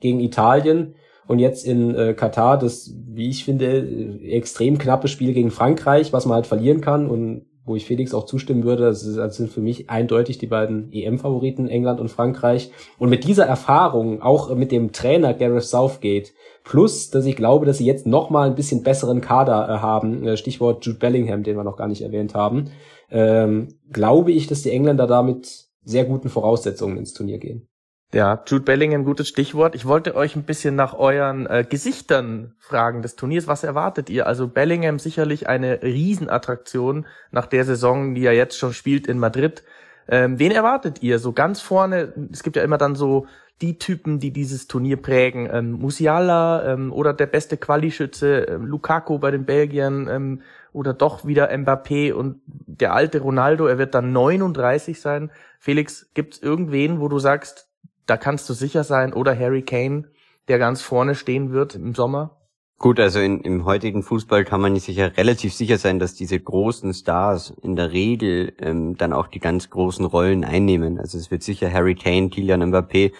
gegen 0.00 0.18
Italien. 0.18 0.96
Und 1.28 1.38
jetzt 1.38 1.66
in 1.66 1.94
äh, 1.94 2.14
Katar 2.14 2.58
das, 2.58 2.92
wie 3.06 3.28
ich 3.28 3.44
finde, 3.44 3.66
äh, 3.66 4.30
extrem 4.30 4.78
knappe 4.78 5.08
Spiel 5.08 5.34
gegen 5.34 5.50
Frankreich, 5.50 6.12
was 6.12 6.24
man 6.24 6.36
halt 6.36 6.46
verlieren 6.46 6.80
kann 6.80 7.06
und 7.06 7.44
wo 7.66 7.76
ich 7.76 7.84
Felix 7.84 8.14
auch 8.14 8.24
zustimmen 8.24 8.64
würde, 8.64 8.84
das, 8.84 9.02
ist, 9.02 9.18
das 9.18 9.36
sind 9.36 9.50
für 9.50 9.60
mich 9.60 9.90
eindeutig 9.90 10.38
die 10.38 10.46
beiden 10.46 10.90
EM-Favoriten, 10.90 11.68
England 11.68 12.00
und 12.00 12.08
Frankreich. 12.08 12.72
Und 12.98 13.10
mit 13.10 13.24
dieser 13.24 13.44
Erfahrung, 13.44 14.22
auch 14.22 14.54
mit 14.54 14.72
dem 14.72 14.92
Trainer 14.92 15.34
Gareth 15.34 15.64
Southgate, 15.64 16.32
plus, 16.64 17.10
dass 17.10 17.26
ich 17.26 17.36
glaube, 17.36 17.66
dass 17.66 17.76
sie 17.76 17.84
jetzt 17.84 18.06
noch 18.06 18.30
mal 18.30 18.48
ein 18.48 18.54
bisschen 18.54 18.82
besseren 18.82 19.20
Kader 19.20 19.68
äh, 19.68 19.78
haben, 19.80 20.26
äh, 20.26 20.38
Stichwort 20.38 20.84
Jude 20.86 20.98
Bellingham, 20.98 21.42
den 21.42 21.58
wir 21.58 21.64
noch 21.64 21.76
gar 21.76 21.88
nicht 21.88 22.00
erwähnt 22.00 22.34
haben, 22.34 22.70
ähm, 23.10 23.68
glaube 23.92 24.32
ich, 24.32 24.46
dass 24.46 24.62
die 24.62 24.70
Engländer 24.70 25.06
damit 25.06 25.66
sehr 25.84 26.06
guten 26.06 26.30
Voraussetzungen 26.30 26.96
ins 26.96 27.12
Turnier 27.12 27.38
gehen. 27.38 27.68
Ja, 28.10 28.42
Jude 28.46 28.64
Bellingham, 28.64 29.04
gutes 29.04 29.28
Stichwort. 29.28 29.74
Ich 29.74 29.84
wollte 29.84 30.14
euch 30.14 30.34
ein 30.34 30.44
bisschen 30.44 30.74
nach 30.74 30.94
euren 30.94 31.46
äh, 31.46 31.62
Gesichtern 31.68 32.54
fragen 32.58 33.02
des 33.02 33.16
Turniers. 33.16 33.48
Was 33.48 33.64
erwartet 33.64 34.08
ihr? 34.08 34.26
Also 34.26 34.48
Bellingham 34.48 34.98
sicherlich 34.98 35.46
eine 35.46 35.82
Riesenattraktion 35.82 37.06
nach 37.32 37.44
der 37.44 37.66
Saison, 37.66 38.14
die 38.14 38.24
er 38.24 38.32
jetzt 38.32 38.56
schon 38.56 38.72
spielt 38.72 39.06
in 39.06 39.18
Madrid. 39.18 39.62
Ähm, 40.08 40.38
wen 40.38 40.52
erwartet 40.52 41.02
ihr 41.02 41.18
so 41.18 41.34
ganz 41.34 41.60
vorne? 41.60 42.14
Es 42.32 42.42
gibt 42.42 42.56
ja 42.56 42.62
immer 42.62 42.78
dann 42.78 42.94
so 42.94 43.26
die 43.60 43.76
Typen, 43.76 44.20
die 44.20 44.30
dieses 44.30 44.68
Turnier 44.68 44.96
prägen. 44.96 45.46
Ähm, 45.52 45.72
Musiala 45.72 46.64
ähm, 46.64 46.94
oder 46.94 47.12
der 47.12 47.26
beste 47.26 47.58
Qualischütze, 47.58 48.46
ähm, 48.48 48.64
Lukaku 48.64 49.18
bei 49.18 49.30
den 49.30 49.44
Belgiern 49.44 50.08
ähm, 50.08 50.42
oder 50.72 50.94
doch 50.94 51.26
wieder 51.26 51.50
Mbappé 51.50 52.14
und 52.14 52.40
der 52.46 52.94
alte 52.94 53.20
Ronaldo, 53.20 53.66
er 53.66 53.76
wird 53.76 53.94
dann 53.94 54.12
39 54.12 54.98
sein. 54.98 55.30
Felix, 55.58 56.08
gibt's 56.14 56.38
irgendwen, 56.38 57.00
wo 57.00 57.08
du 57.08 57.18
sagst, 57.18 57.67
da 58.08 58.16
kannst 58.16 58.48
du 58.48 58.54
sicher 58.54 58.84
sein, 58.84 59.12
oder 59.12 59.38
Harry 59.38 59.62
Kane, 59.62 60.10
der 60.48 60.58
ganz 60.58 60.80
vorne 60.80 61.14
stehen 61.14 61.52
wird 61.52 61.74
im 61.74 61.94
Sommer? 61.94 62.38
Gut, 62.78 62.98
also 63.00 63.20
in, 63.20 63.40
im 63.42 63.64
heutigen 63.64 64.02
Fußball 64.02 64.44
kann 64.44 64.60
man 64.60 64.76
sich 64.76 64.96
ja 64.96 65.06
relativ 65.06 65.52
sicher 65.52 65.78
sein, 65.78 65.98
dass 65.98 66.14
diese 66.14 66.40
großen 66.40 66.94
Stars 66.94 67.52
in 67.62 67.76
der 67.76 67.92
Regel 67.92 68.54
ähm, 68.60 68.96
dann 68.96 69.12
auch 69.12 69.26
die 69.26 69.40
ganz 69.40 69.68
großen 69.68 70.06
Rollen 70.06 70.44
einnehmen. 70.44 70.98
Also 70.98 71.18
es 71.18 71.30
wird 71.30 71.42
sicher 71.42 71.70
Harry 71.70 71.96
Kane, 71.96 72.30
Kylian 72.30 72.62
Mbappé, 72.62 73.12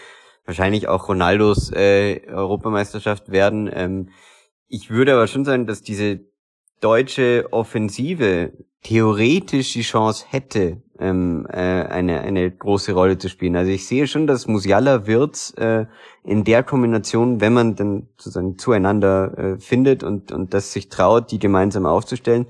wahrscheinlich 0.47 0.89
auch 0.89 1.09
Ronaldos 1.09 1.71
äh, 1.73 2.23
Europameisterschaft 2.29 3.31
werden. 3.31 3.69
Ähm, 3.71 4.09
ich 4.69 4.91
würde 4.91 5.13
aber 5.13 5.27
schon 5.27 5.45
sagen, 5.45 5.67
dass 5.67 5.83
diese 5.83 6.21
deutsche 6.81 7.49
Offensive 7.51 8.53
theoretisch 8.83 9.73
die 9.73 9.83
Chance 9.83 10.25
hätte, 10.29 10.83
ähm, 10.99 11.47
äh, 11.51 11.57
eine, 11.57 12.21
eine 12.21 12.51
große 12.51 12.93
Rolle 12.93 13.19
zu 13.19 13.29
spielen. 13.29 13.57
Also 13.57 13.71
ich 13.71 13.87
sehe 13.87 14.07
schon, 14.07 14.27
dass 14.27 14.47
Musiala 14.47 15.07
Wirtz 15.07 15.53
äh, 15.57 15.87
in 16.25 16.45
der 16.45 16.63
Kombination, 16.63 17.41
wenn 17.41 17.53
man 17.53 17.75
dann 17.75 18.09
sozusagen 18.17 18.59
zueinander 18.59 19.37
äh, 19.39 19.59
findet 19.59 20.03
und, 20.03 20.33
und 20.33 20.55
das 20.55 20.73
sich 20.73 20.89
traut, 20.89 21.31
die 21.31 21.39
gemeinsam 21.39 21.87
aufzustellen, 21.87 22.47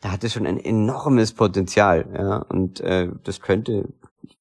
da 0.00 0.12
hat 0.12 0.24
es 0.24 0.32
schon 0.32 0.46
ein 0.46 0.58
enormes 0.58 1.32
Potenzial. 1.32 2.06
Ja? 2.14 2.36
Und 2.48 2.80
äh, 2.80 3.08
das 3.24 3.40
könnte 3.40 3.88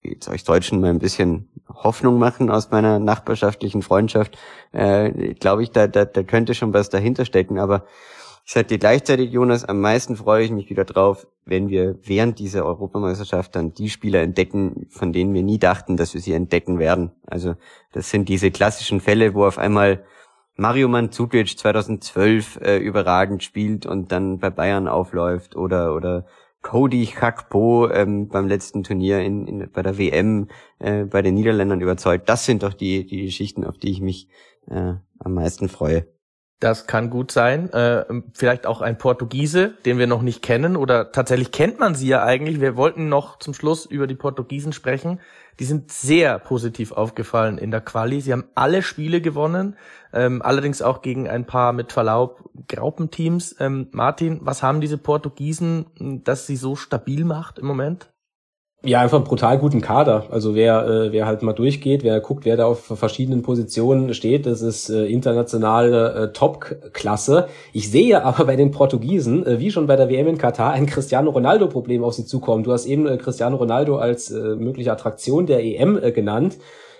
jetzt 0.04 0.30
euch 0.30 0.44
Deutschen 0.44 0.80
mal 0.80 0.90
ein 0.90 1.00
bisschen 1.00 1.50
Hoffnung 1.68 2.20
machen 2.20 2.50
aus 2.50 2.72
meiner 2.72 3.00
nachbarschaftlichen 3.00 3.82
Freundschaft. 3.82 4.38
Äh, 4.72 5.34
Glaube 5.36 5.64
ich, 5.64 5.72
da, 5.72 5.88
da, 5.88 6.06
da 6.06 6.24
könnte 6.24 6.54
schon 6.54 6.74
was 6.74 6.90
dahinter 6.90 7.26
stecken, 7.26 7.60
aber 7.60 7.86
ich 8.50 8.54
sage 8.54 8.66
dir 8.66 8.80
gleichzeitig, 8.80 9.32
Jonas, 9.32 9.64
am 9.64 9.80
meisten 9.80 10.16
freue 10.16 10.44
ich 10.44 10.50
mich 10.50 10.72
wieder 10.72 10.84
drauf, 10.84 11.28
wenn 11.46 11.70
wir 11.70 12.00
während 12.02 12.40
dieser 12.40 12.66
Europameisterschaft 12.66 13.56
dann 13.56 13.76
die 13.76 13.92
Spieler 13.92 14.22
entdecken, 14.22 14.88
von 14.90 15.14
denen 15.14 15.36
wir 15.36 15.44
nie 15.44 15.60
dachten, 15.60 15.98
dass 15.98 16.16
wir 16.16 16.22
sie 16.22 16.34
entdecken 16.34 16.80
werden. 16.80 17.12
Also 17.28 17.54
das 17.92 18.10
sind 18.10 18.28
diese 18.28 18.50
klassischen 18.50 19.02
Fälle, 19.02 19.36
wo 19.36 19.46
auf 19.46 19.60
einmal 19.60 20.04
Mario 20.56 20.88
Mandzukic 20.88 21.60
2012 21.60 22.60
äh, 22.62 22.78
überragend 22.78 23.44
spielt 23.44 23.86
und 23.86 24.12
dann 24.12 24.40
bei 24.40 24.50
Bayern 24.50 24.88
aufläuft 24.88 25.56
oder 25.56 25.94
oder 25.94 26.26
Cody 26.64 27.06
Chakpo 27.06 27.88
ähm, 27.92 28.30
beim 28.30 28.48
letzten 28.48 28.82
Turnier 28.82 29.20
in, 29.20 29.46
in, 29.46 29.72
bei 29.72 29.84
der 29.84 30.00
WM 30.00 30.48
äh, 30.80 31.04
bei 31.04 31.22
den 31.22 31.36
Niederländern 31.36 31.82
überzeugt. 31.82 32.28
Das 32.28 32.46
sind 32.46 32.64
doch 32.64 32.74
die, 32.74 33.06
die 33.06 33.26
Geschichten, 33.26 33.64
auf 33.64 33.78
die 33.78 33.92
ich 33.92 34.02
mich 34.02 34.28
äh, 34.72 34.96
am 35.20 35.36
meisten 35.36 35.70
freue. 35.70 36.08
Das 36.60 36.88
kann 36.88 37.10
gut 37.10 37.32
sein. 37.32 37.72
Äh, 37.72 38.04
vielleicht 38.34 38.68
auch 38.68 38.82
ein 38.82 38.98
Portugiese, 38.98 39.76
den 39.86 39.98
wir 39.98 40.08
noch 40.08 40.22
nicht 40.22 40.42
kennen. 40.42 40.76
Oder 40.76 41.14
tatsächlich 41.14 41.54
kennt 41.54 41.80
man 41.80 41.96
sie 41.96 42.08
ja 42.08 42.24
eigentlich. 42.24 42.60
Wir 42.60 42.76
wollten 42.76 43.08
noch 43.08 43.40
zum 43.40 43.54
Schluss 43.54 43.86
über 43.86 44.08
die 44.08 44.16
Portugiesen 44.16 44.74
sprechen. 44.74 45.22
Die 45.60 45.66
sind 45.66 45.92
sehr 45.92 46.38
positiv 46.38 46.92
aufgefallen 46.92 47.58
in 47.58 47.72
der 47.72 47.80
Quali. 47.80 48.20
Sie 48.20 48.34
haben 48.34 48.46
alle 48.56 48.82
Spiele 48.82 49.22
gewonnen, 49.22 49.78
ähm, 50.14 50.42
allerdings 50.42 50.82
auch 50.82 51.02
gegen 51.02 51.30
ein 51.30 51.46
paar 51.46 51.72
mit 51.72 51.94
Verlaub 51.94 52.50
Graupenteams. 52.68 53.56
Ähm, 53.60 53.88
Martin, 53.92 54.40
was 54.42 54.62
haben 54.62 54.82
diese 54.82 54.98
Portugiesen, 54.98 56.22
dass 56.24 56.46
sie 56.46 56.58
so 56.58 56.76
stabil 56.76 57.24
macht 57.24 57.60
im 57.60 57.68
Moment? 57.68 58.10
Ja, 58.82 59.02
einfach 59.02 59.18
einen 59.18 59.26
brutal 59.26 59.58
guten 59.58 59.82
Kader. 59.82 60.28
Also 60.32 60.56
wer, 60.56 60.88
äh, 60.88 61.12
wer 61.12 61.26
halt 61.26 61.42
mal 61.42 61.52
durchgeht, 61.52 62.02
wer 62.06 62.22
guckt, 62.22 62.46
wer 62.46 62.56
da 62.56 62.66
auf 62.66 62.80
verschiedenen 62.80 63.42
Positionen 63.42 64.14
steht, 64.14 64.46
das 64.46 64.62
ist 64.62 64.90
äh, 64.90 65.06
internationale 65.06 66.14
äh, 66.14 66.32
Top-Klasse. 66.32 67.50
Ich 67.74 67.92
sehe 67.92 68.24
aber 68.24 68.46
bei 68.46 68.56
den 68.56 68.72
Portugiesen, 68.72 69.46
äh, 69.46 69.60
wie 69.60 69.70
schon 69.70 69.86
bei 69.86 69.98
der 69.98 70.08
WM 70.08 70.28
in 70.28 70.38
Katar, 70.38 70.72
ein 70.72 70.86
Cristiano 70.86 71.30
Ronaldo-Problem 71.30 72.06
auf 72.06 72.14
sie 72.14 72.24
zukommen. 72.24 72.64
Du 72.64 72.72
hast 72.72 72.86
eben 72.86 73.06
äh, 73.06 73.18
Cristiano 73.18 73.58
Ronaldo 73.58 73.98
als 73.98 74.32
äh, 74.32 74.56
mögliche 74.56 74.94
Attraktion 74.94 75.46
der 75.46 75.62
EM 75.62 76.02
äh, 76.02 76.14
genannt 76.14 76.58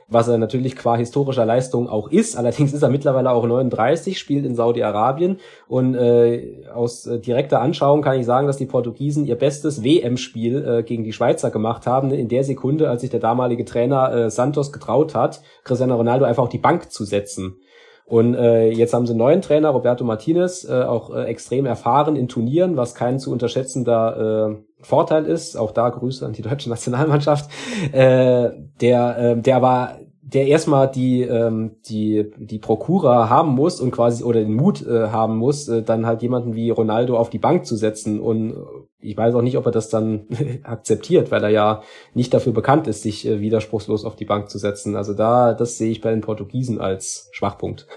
was 0.10 0.28
er 0.28 0.38
natürlich 0.38 0.76
qua 0.76 0.96
historischer 0.96 1.46
Leistung 1.46 1.88
auch 1.88 2.10
ist. 2.10 2.36
Allerdings 2.36 2.74
ist 2.74 2.82
er 2.82 2.90
mittlerweile 2.90 3.32
auch 3.32 3.46
39, 3.46 4.18
spielt 4.18 4.46
in 4.46 4.56
Saudi-Arabien 4.56 5.40
und 5.68 5.96
äh, 5.96 6.66
aus 6.74 7.06
äh, 7.06 7.20
direkter 7.20 7.62
Anschauung 7.62 8.02
kann 8.02 8.20
ich 8.20 8.26
sagen, 8.26 8.48
dass 8.48 8.58
die 8.58 8.66
Portugiesen 8.66 9.26
ihr 9.26 9.36
bestes 9.36 9.84
WM-Spiel 9.84 10.66
äh, 10.66 10.84
gegen 10.84 11.04
die 11.04 11.14
Schweizer 11.14 11.52
gemacht 11.52 11.86
haben, 11.86 12.12
in 12.12 12.28
der 12.28 12.44
Sekunde, 12.44 12.90
als 12.90 13.02
sich 13.02 13.10
der 13.10 13.20
damalige 13.20 13.66
Trainer 13.66 14.14
äh, 14.14 14.30
Santos 14.30 14.72
getraut 14.72 15.16
hat, 15.16 15.42
Cristiano 15.64 15.96
Ronaldo 15.96 16.26
einfach 16.26 16.44
auf 16.44 16.50
die 16.50 16.58
Bank 16.58 16.92
zu 16.92 17.06
setzen. 17.06 17.58
Und 18.06 18.34
äh, 18.34 18.72
jetzt 18.72 18.94
haben 18.96 19.06
sie 19.06 19.12
einen 19.12 19.20
neuen 19.20 19.42
Trainer, 19.44 19.70
Roberto 19.70 20.04
Martinez, 20.04 20.68
äh, 20.68 20.82
auch 20.82 21.14
äh, 21.14 21.26
extrem 21.26 21.68
erfahren 21.68 22.16
in 22.16 22.28
Turnieren, 22.28 22.76
was 22.76 22.96
kein 22.96 23.20
zu 23.20 23.32
unterschätzender 23.32 24.58
äh, 24.58 24.69
Vorteil 24.82 25.26
ist. 25.26 25.58
Auch 25.58 25.72
da 25.72 25.90
Grüße 25.90 26.26
an 26.26 26.34
die 26.34 26.42
deutsche 26.42 26.70
Nationalmannschaft. 26.72 27.50
Äh, 27.92 28.52
der, 28.82 29.18
äh, 29.18 29.42
der 29.42 29.62
war 29.62 30.00
der 30.34 30.48
erstmal 30.48 30.90
die 30.90 31.24
ähm, 31.24 31.78
die 31.88 32.32
die 32.38 32.60
Prokura 32.60 33.30
haben 33.30 33.50
muss 33.50 33.82
und 33.82 33.92
quasi 33.92 34.24
oder 34.24 34.42
den 34.42 34.54
Mut 34.54 34.86
äh, 34.86 35.08
haben 35.08 35.38
muss, 35.38 35.68
äh, 35.68 35.82
dann 35.82 36.06
halt 36.06 36.22
jemanden 36.22 36.56
wie 36.56 36.70
Ronaldo 36.70 37.18
auf 37.18 37.30
die 37.30 37.40
Bank 37.40 37.66
zu 37.66 37.76
setzen 37.76 38.20
und 38.20 38.56
ich 39.00 39.18
weiß 39.18 39.34
auch 39.34 39.42
nicht, 39.42 39.58
ob 39.58 39.66
er 39.66 39.72
das 39.72 39.90
dann 39.90 40.28
akzeptiert, 40.64 41.32
weil 41.32 41.44
er 41.44 41.50
ja 41.50 41.82
nicht 42.14 42.34
dafür 42.34 42.54
bekannt 42.54 42.88
ist, 42.88 43.02
sich 43.02 43.28
äh, 43.28 43.40
widerspruchslos 43.40 44.06
auf 44.06 44.16
die 44.16 44.26
Bank 44.26 44.50
zu 44.50 44.60
setzen. 44.60 44.96
Also 44.96 45.14
da 45.14 45.54
das 45.54 45.78
sehe 45.78 45.90
ich 45.90 46.02
bei 46.02 46.12
den 46.12 46.22
Portugiesen 46.22 46.80
als 46.80 47.30
Schwachpunkt. 47.32 47.88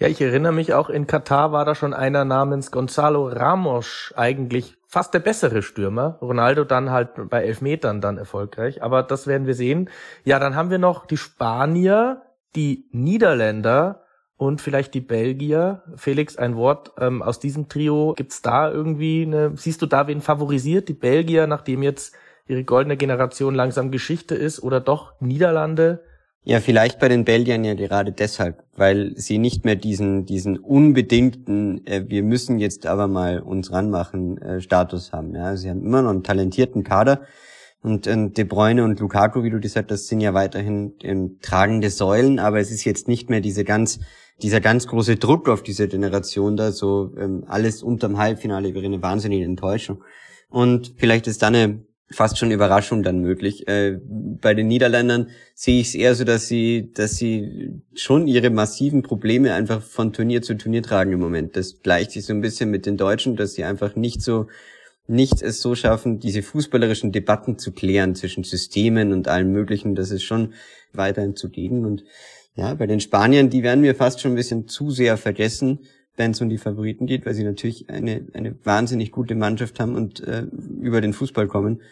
Ja, 0.00 0.08
ich 0.08 0.20
erinnere 0.20 0.52
mich 0.52 0.74
auch, 0.74 0.90
in 0.90 1.06
Katar 1.06 1.52
war 1.52 1.64
da 1.64 1.74
schon 1.74 1.94
einer 1.94 2.24
namens 2.24 2.72
Gonzalo 2.72 3.28
Ramos 3.28 4.12
eigentlich 4.16 4.74
fast 4.94 5.12
der 5.12 5.18
bessere 5.18 5.62
Stürmer. 5.62 6.18
Ronaldo 6.22 6.62
dann 6.62 6.92
halt 6.92 7.28
bei 7.28 7.42
Elfmetern 7.42 8.00
dann 8.00 8.16
erfolgreich. 8.16 8.80
Aber 8.80 9.02
das 9.02 9.26
werden 9.26 9.48
wir 9.48 9.54
sehen. 9.54 9.90
Ja, 10.24 10.38
dann 10.38 10.54
haben 10.54 10.70
wir 10.70 10.78
noch 10.78 11.04
die 11.06 11.16
Spanier, 11.16 12.22
die 12.54 12.88
Niederländer 12.92 14.04
und 14.36 14.60
vielleicht 14.60 14.94
die 14.94 15.00
Belgier. 15.00 15.82
Felix, 15.96 16.36
ein 16.36 16.54
Wort 16.54 16.92
ähm, 17.00 17.22
aus 17.22 17.40
diesem 17.40 17.68
Trio. 17.68 18.14
Gibt's 18.16 18.40
da 18.40 18.70
irgendwie 18.70 19.22
eine, 19.22 19.56
siehst 19.56 19.82
du 19.82 19.86
da 19.86 20.06
wen 20.06 20.20
favorisiert? 20.20 20.88
Die 20.88 20.94
Belgier, 20.94 21.48
nachdem 21.48 21.82
jetzt 21.82 22.14
ihre 22.46 22.62
goldene 22.62 22.96
Generation 22.96 23.56
langsam 23.56 23.90
Geschichte 23.90 24.36
ist 24.36 24.62
oder 24.62 24.78
doch 24.78 25.20
Niederlande? 25.20 26.04
Ja, 26.46 26.60
vielleicht 26.60 26.98
bei 26.98 27.08
den 27.08 27.24
Belgiern 27.24 27.64
ja 27.64 27.72
gerade 27.72 28.12
deshalb, 28.12 28.64
weil 28.76 29.16
sie 29.16 29.38
nicht 29.38 29.64
mehr 29.64 29.76
diesen, 29.76 30.26
diesen 30.26 30.58
unbedingten, 30.58 31.86
äh, 31.86 32.04
wir 32.06 32.22
müssen 32.22 32.58
jetzt 32.58 32.86
aber 32.86 33.08
mal 33.08 33.40
uns 33.40 33.72
ranmachen, 33.72 34.36
äh, 34.42 34.60
Status 34.60 35.12
haben. 35.12 35.34
Ja, 35.34 35.56
sie 35.56 35.70
haben 35.70 35.82
immer 35.82 36.02
noch 36.02 36.10
einen 36.10 36.22
talentierten 36.22 36.84
Kader 36.84 37.22
und 37.82 38.06
äh, 38.06 38.28
De 38.28 38.44
Bruyne 38.44 38.84
und 38.84 39.00
Lukaku, 39.00 39.42
wie 39.42 39.48
du 39.48 39.58
gesagt 39.58 39.90
hast, 39.90 40.08
sind 40.08 40.20
ja 40.20 40.34
weiterhin 40.34 40.92
ähm, 41.02 41.38
tragende 41.40 41.88
Säulen, 41.88 42.38
aber 42.38 42.60
es 42.60 42.70
ist 42.70 42.84
jetzt 42.84 43.08
nicht 43.08 43.30
mehr 43.30 43.40
diese 43.40 43.64
ganz 43.64 44.00
dieser 44.42 44.60
ganz 44.60 44.86
große 44.86 45.16
Druck 45.16 45.48
auf 45.48 45.62
diese 45.62 45.88
Generation 45.88 46.56
da, 46.56 46.72
so 46.72 47.14
ähm, 47.16 47.44
alles 47.46 47.82
unterm 47.82 48.18
Halbfinale 48.18 48.74
wäre 48.74 48.84
eine 48.84 49.00
wahnsinnige 49.00 49.44
Enttäuschung. 49.44 50.02
Und 50.48 50.94
vielleicht 50.98 51.26
ist 51.26 51.42
da 51.42 51.46
eine 51.46 51.84
fast 52.10 52.38
schon 52.38 52.50
Überraschung 52.50 53.02
dann 53.02 53.20
möglich. 53.20 53.66
Äh, 53.66 53.98
bei 54.06 54.54
den 54.54 54.68
Niederländern 54.68 55.30
sehe 55.54 55.80
ich 55.80 55.88
es 55.88 55.94
eher 55.94 56.14
so, 56.14 56.24
dass 56.24 56.46
sie, 56.46 56.92
dass 56.94 57.16
sie 57.16 57.82
schon 57.94 58.26
ihre 58.26 58.50
massiven 58.50 59.02
Probleme 59.02 59.54
einfach 59.54 59.82
von 59.82 60.12
Turnier 60.12 60.42
zu 60.42 60.54
Turnier 60.56 60.82
tragen 60.82 61.12
im 61.12 61.20
Moment. 61.20 61.56
Das 61.56 61.80
gleicht 61.82 62.12
sich 62.12 62.26
so 62.26 62.32
ein 62.32 62.40
bisschen 62.40 62.70
mit 62.70 62.86
den 62.86 62.96
Deutschen, 62.96 63.36
dass 63.36 63.54
sie 63.54 63.64
einfach 63.64 63.96
nicht 63.96 64.22
so 64.22 64.46
nicht 65.06 65.42
es 65.42 65.60
so 65.60 65.74
schaffen, 65.74 66.18
diese 66.18 66.42
fußballerischen 66.42 67.12
Debatten 67.12 67.58
zu 67.58 67.72
klären 67.72 68.14
zwischen 68.14 68.42
Systemen 68.42 69.12
und 69.12 69.28
allem 69.28 69.52
Möglichen. 69.52 69.94
Das 69.94 70.10
ist 70.10 70.22
schon 70.22 70.54
weiterhin 70.94 71.36
zugegen. 71.36 71.84
Und 71.84 72.04
ja, 72.54 72.72
bei 72.74 72.86
den 72.86 73.00
Spaniern, 73.00 73.50
die 73.50 73.62
werden 73.62 73.84
wir 73.84 73.94
fast 73.94 74.20
schon 74.20 74.32
ein 74.32 74.36
bisschen 74.36 74.66
zu 74.66 74.90
sehr 74.90 75.18
vergessen 75.18 75.80
wenn 76.16 76.32
es 76.32 76.40
um 76.40 76.48
die 76.48 76.58
Favoriten 76.58 77.06
geht, 77.06 77.26
weil 77.26 77.34
sie 77.34 77.44
natürlich 77.44 77.90
eine, 77.90 78.26
eine 78.34 78.54
wahnsinnig 78.64 79.10
gute 79.10 79.34
Mannschaft 79.34 79.80
haben 79.80 79.94
und 79.94 80.20
äh, 80.20 80.46
über 80.80 81.00
den 81.00 81.12
Fußball 81.12 81.48
kommen. 81.48 81.82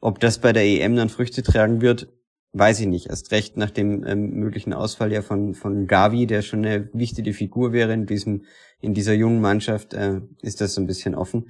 Ob 0.00 0.20
das 0.20 0.38
bei 0.38 0.52
der 0.52 0.64
EM 0.64 0.96
dann 0.96 1.08
Früchte 1.08 1.42
tragen 1.42 1.80
wird, 1.80 2.08
weiß 2.52 2.80
ich 2.80 2.86
nicht. 2.86 3.10
Erst 3.10 3.32
recht 3.32 3.56
nach 3.56 3.70
dem 3.70 4.06
ähm, 4.06 4.30
möglichen 4.30 4.72
Ausfall 4.72 5.12
ja 5.12 5.22
von, 5.22 5.54
von 5.54 5.86
Gavi, 5.86 6.26
der 6.26 6.42
schon 6.42 6.64
eine 6.64 6.88
wichtige 6.92 7.32
Figur 7.32 7.72
wäre 7.72 7.92
in 7.92 8.06
diesem, 8.06 8.44
in 8.80 8.94
dieser 8.94 9.14
jungen 9.14 9.40
Mannschaft, 9.40 9.92
äh, 9.94 10.20
ist 10.42 10.60
das 10.60 10.74
so 10.74 10.80
ein 10.80 10.86
bisschen 10.86 11.14
offen. 11.14 11.48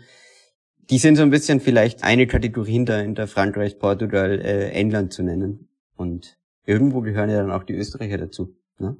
Die 0.91 0.99
sind 0.99 1.17
so 1.17 1.23
ein 1.23 1.31
bisschen 1.31 1.61
vielleicht 1.61 2.05
eine 2.05 2.27
Kategorie 2.27 2.73
hinter, 2.73 3.01
hinter 3.01 3.27
Frankreich, 3.27 3.79
Portugal, 3.79 4.41
äh, 4.41 4.71
England 4.71 5.13
zu 5.13 5.23
nennen. 5.23 5.69
Und 5.97 6.39
irgendwo 6.65 7.01
gehören 7.01 7.31
ja 7.31 7.39
dann 7.39 7.51
auch 7.51 7.65
die 7.65 7.75
Österreicher 7.75 8.19
dazu. 8.19 8.57
Ne? 8.79 8.97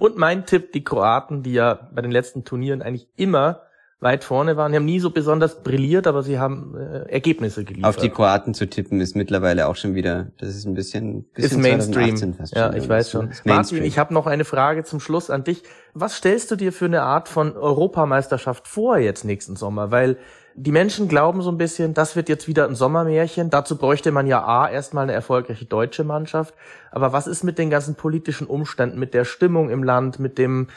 Und 0.00 0.16
mein 0.16 0.46
Tipp, 0.46 0.72
die 0.72 0.82
Kroaten, 0.82 1.42
die 1.42 1.52
ja 1.52 1.88
bei 1.92 2.02
den 2.02 2.10
letzten 2.10 2.44
Turnieren 2.44 2.82
eigentlich 2.82 3.06
immer 3.16 3.60
weit 4.00 4.24
vorne 4.24 4.56
waren. 4.56 4.72
Die 4.72 4.76
haben 4.76 4.86
nie 4.86 4.98
so 4.98 5.10
besonders 5.10 5.62
brilliert, 5.62 6.06
aber 6.06 6.22
sie 6.22 6.38
haben 6.38 6.74
äh, 6.74 7.10
Ergebnisse 7.10 7.64
geliefert. 7.64 7.88
Auf 7.88 7.96
die 7.96 8.08
Kroaten 8.08 8.54
zu 8.54 8.66
tippen 8.66 9.00
ist 9.00 9.14
mittlerweile 9.14 9.68
auch 9.68 9.76
schon 9.76 9.94
wieder, 9.94 10.28
das 10.38 10.48
ist 10.56 10.64
ein 10.64 10.72
bisschen, 10.72 11.24
bisschen 11.34 11.58
ist 11.58 11.92
Mainstream. 11.92 12.34
Ja, 12.54 12.72
ich 12.72 12.88
weiß 12.88 13.10
schon. 13.10 13.30
Martin, 13.44 13.84
ich 13.84 13.98
habe 13.98 14.14
noch 14.14 14.26
eine 14.26 14.44
Frage 14.44 14.84
zum 14.84 15.00
Schluss 15.00 15.28
an 15.28 15.44
dich. 15.44 15.62
Was 15.92 16.16
stellst 16.16 16.50
du 16.50 16.56
dir 16.56 16.72
für 16.72 16.86
eine 16.86 17.02
Art 17.02 17.28
von 17.28 17.54
Europameisterschaft 17.56 18.66
vor 18.68 18.96
jetzt 18.96 19.24
nächsten 19.24 19.56
Sommer? 19.56 19.90
Weil 19.90 20.16
die 20.54 20.72
Menschen 20.72 21.08
glauben 21.08 21.42
so 21.42 21.50
ein 21.50 21.58
bisschen, 21.58 21.94
das 21.94 22.16
wird 22.16 22.28
jetzt 22.28 22.48
wieder 22.48 22.66
ein 22.66 22.74
Sommermärchen. 22.74 23.50
Dazu 23.50 23.76
bräuchte 23.76 24.12
man 24.12 24.26
ja 24.26 24.44
A, 24.44 24.68
erstmal 24.68 25.04
eine 25.04 25.12
erfolgreiche 25.12 25.64
deutsche 25.64 26.04
Mannschaft. 26.04 26.54
Aber 26.90 27.12
was 27.12 27.26
ist 27.26 27.44
mit 27.44 27.58
den 27.58 27.70
ganzen 27.70 27.94
politischen 27.94 28.46
Umständen, 28.46 28.98
mit 28.98 29.14
der 29.14 29.24
Stimmung 29.24 29.70
im 29.70 29.82
Land, 29.82 30.18
mit 30.18 30.38
dem, 30.38 30.68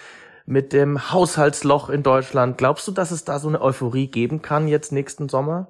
mit 0.46 0.74
dem 0.74 1.12
Haushaltsloch 1.12 1.90
in 1.90 2.04
Deutschland? 2.04 2.58
Glaubst 2.58 2.88
du, 2.88 2.92
dass 2.92 3.12
es 3.12 3.26
da 3.26 3.40
so 3.40 3.48
eine 3.48 3.62
Euphorie 3.62 4.08
geben 4.08 4.42
kann 4.42 4.68
jetzt 4.68 4.92
nächsten 4.92 5.30
Sommer? 5.30 5.68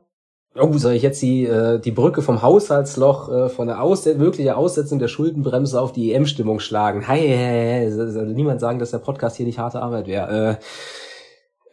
Oh, 0.55 0.71
soll 0.77 0.93
ich 0.93 1.01
jetzt 1.01 1.19
die, 1.23 1.45
äh, 1.45 1.79
die 1.79 1.91
Brücke 1.91 2.21
vom 2.21 2.43
Haushaltsloch 2.43 3.29
äh, 3.31 3.49
von 3.49 3.65
der 3.65 3.81
Aus 3.81 4.05
mögliche 4.05 4.55
Aussetzung 4.55 4.99
der 4.99 5.07
Schuldenbremse 5.07 5.81
auf 5.81 5.93
die 5.93 6.13
EM-Stimmung 6.13 6.59
schlagen? 6.59 7.07
Hi, 7.07 7.17
hey, 7.17 7.89
hey, 7.89 7.91
soll 7.91 8.27
niemand 8.27 8.59
sagen, 8.59 8.77
dass 8.77 8.91
der 8.91 8.99
Podcast 8.99 9.35
hier 9.35 9.47
nicht 9.47 9.57
harte 9.57 9.81
Arbeit 9.81 10.05
wäre. 10.05 10.51
Äh, 10.51 10.55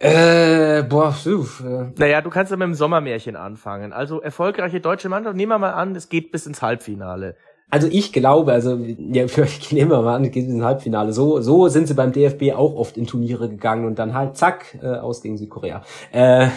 äh, 0.02 0.82
boah, 0.82 1.14
uff, 1.26 1.62
äh. 1.62 1.92
Naja, 1.98 2.22
du 2.22 2.30
kannst 2.30 2.50
ja 2.50 2.56
mit 2.56 2.66
dem 2.66 2.74
Sommermärchen 2.74 3.36
anfangen. 3.36 3.92
Also 3.92 4.20
erfolgreiche 4.20 4.80
deutsche 4.80 5.10
Mannschaft, 5.10 5.36
nehmen 5.36 5.52
wir 5.52 5.58
mal 5.58 5.72
an, 5.72 5.94
es 5.94 6.08
geht 6.08 6.32
bis 6.32 6.46
ins 6.46 6.62
Halbfinale. 6.62 7.36
Also 7.68 7.86
ich 7.86 8.10
glaube, 8.10 8.52
also 8.52 8.76
ja, 8.76 9.24
ich 9.44 9.72
nehme 9.72 10.00
mal 10.00 10.16
an, 10.16 10.24
es 10.24 10.30
geht 10.30 10.46
bis 10.46 10.54
ins 10.54 10.64
Halbfinale. 10.64 11.12
So, 11.12 11.42
so 11.42 11.68
sind 11.68 11.86
sie 11.86 11.92
beim 11.92 12.12
DFB 12.12 12.54
auch 12.54 12.74
oft 12.76 12.96
in 12.96 13.06
Turniere 13.06 13.50
gegangen 13.50 13.84
und 13.84 13.98
dann 13.98 14.14
halt 14.14 14.38
zack 14.38 14.78
äh, 14.82 14.86
aus 14.86 15.20
gegen 15.20 15.36
Südkorea. 15.36 15.82
Äh, 16.12 16.48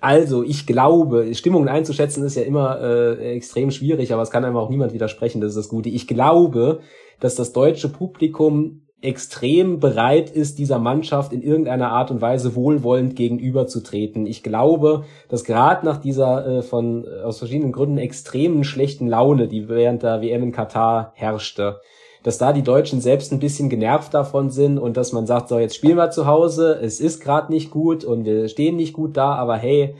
also 0.00 0.42
ich 0.42 0.66
glaube, 0.66 1.34
Stimmungen 1.34 1.70
einzuschätzen 1.70 2.24
ist 2.24 2.36
ja 2.36 2.42
immer 2.42 2.78
äh, 2.78 3.36
extrem 3.36 3.70
schwierig, 3.70 4.12
aber 4.12 4.20
es 4.20 4.30
kann 4.30 4.44
einem 4.44 4.58
auch 4.58 4.68
niemand 4.68 4.92
widersprechen. 4.92 5.40
Das 5.40 5.52
ist 5.52 5.56
das 5.56 5.68
Gute. 5.70 5.88
Ich 5.88 6.06
glaube, 6.06 6.80
dass 7.20 7.36
das 7.36 7.54
deutsche 7.54 7.88
Publikum 7.88 8.83
extrem 9.04 9.80
bereit 9.80 10.30
ist, 10.30 10.58
dieser 10.58 10.78
Mannschaft 10.78 11.32
in 11.32 11.42
irgendeiner 11.42 11.90
Art 11.90 12.10
und 12.10 12.20
Weise 12.20 12.54
wohlwollend 12.54 13.16
gegenüberzutreten. 13.16 14.26
Ich 14.26 14.42
glaube, 14.42 15.04
dass 15.28 15.44
gerade 15.44 15.84
nach 15.84 15.98
dieser 15.98 16.46
äh, 16.46 16.62
von 16.62 17.04
äh, 17.04 17.22
aus 17.22 17.38
verschiedenen 17.38 17.72
Gründen 17.72 17.98
extremen 17.98 18.64
schlechten 18.64 19.06
Laune, 19.06 19.48
die 19.48 19.68
während 19.68 20.02
der 20.02 20.22
WM 20.22 20.42
in 20.42 20.52
Katar 20.52 21.12
herrschte, 21.14 21.80
dass 22.22 22.38
da 22.38 22.52
die 22.52 22.62
Deutschen 22.62 23.00
selbst 23.00 23.32
ein 23.32 23.38
bisschen 23.38 23.68
genervt 23.68 24.14
davon 24.14 24.50
sind 24.50 24.78
und 24.78 24.96
dass 24.96 25.12
man 25.12 25.26
sagt, 25.26 25.48
so 25.48 25.58
jetzt 25.58 25.76
spielen 25.76 25.98
wir 25.98 26.10
zu 26.10 26.26
Hause, 26.26 26.80
es 26.82 26.98
ist 26.98 27.20
gerade 27.20 27.52
nicht 27.52 27.70
gut 27.70 28.02
und 28.04 28.24
wir 28.24 28.48
stehen 28.48 28.76
nicht 28.76 28.94
gut 28.94 29.16
da, 29.16 29.34
aber 29.34 29.56
hey, 29.56 29.94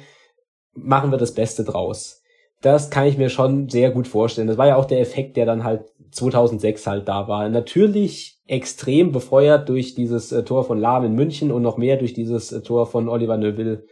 machen 0.74 1.10
wir 1.10 1.18
das 1.18 1.32
Beste 1.32 1.64
draus. 1.64 2.23
Das 2.64 2.88
kann 2.88 3.06
ich 3.06 3.18
mir 3.18 3.28
schon 3.28 3.68
sehr 3.68 3.90
gut 3.90 4.08
vorstellen. 4.08 4.48
Das 4.48 4.56
war 4.56 4.66
ja 4.66 4.76
auch 4.76 4.86
der 4.86 5.00
Effekt, 5.00 5.36
der 5.36 5.44
dann 5.44 5.64
halt 5.64 5.84
2006 6.12 6.86
halt 6.86 7.06
da 7.06 7.28
war. 7.28 7.46
Natürlich 7.50 8.40
extrem 8.46 9.12
befeuert 9.12 9.68
durch 9.68 9.94
dieses 9.94 10.32
äh, 10.32 10.44
Tor 10.44 10.64
von 10.64 10.80
Lahm 10.80 11.04
in 11.04 11.14
München 11.14 11.52
und 11.52 11.60
noch 11.60 11.76
mehr 11.76 11.98
durch 11.98 12.14
dieses 12.14 12.52
äh, 12.52 12.62
Tor 12.62 12.86
von 12.86 13.10
Oliver 13.10 13.36
Neuville 13.36 13.84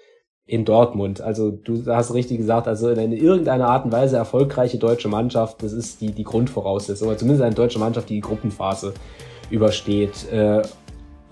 in 0.46 0.64
Dortmund. 0.64 1.20
Also 1.20 1.50
du 1.50 1.84
hast 1.84 2.14
richtig 2.14 2.38
gesagt, 2.38 2.66
also 2.66 2.88
in 2.88 3.12
irgendeiner 3.12 3.68
Art 3.68 3.84
und 3.84 3.92
Weise 3.92 4.16
erfolgreiche 4.16 4.78
deutsche 4.78 5.08
Mannschaft, 5.08 5.62
das 5.62 5.74
ist 5.74 6.00
die, 6.00 6.12
die 6.12 6.24
Grundvoraussetzung, 6.24 7.08
oder 7.08 7.18
zumindest 7.18 7.44
eine 7.44 7.54
deutsche 7.54 7.78
Mannschaft, 7.78 8.08
die 8.08 8.14
die 8.14 8.20
Gruppenphase 8.22 8.94
übersteht. 9.50 10.32
Äh, 10.32 10.62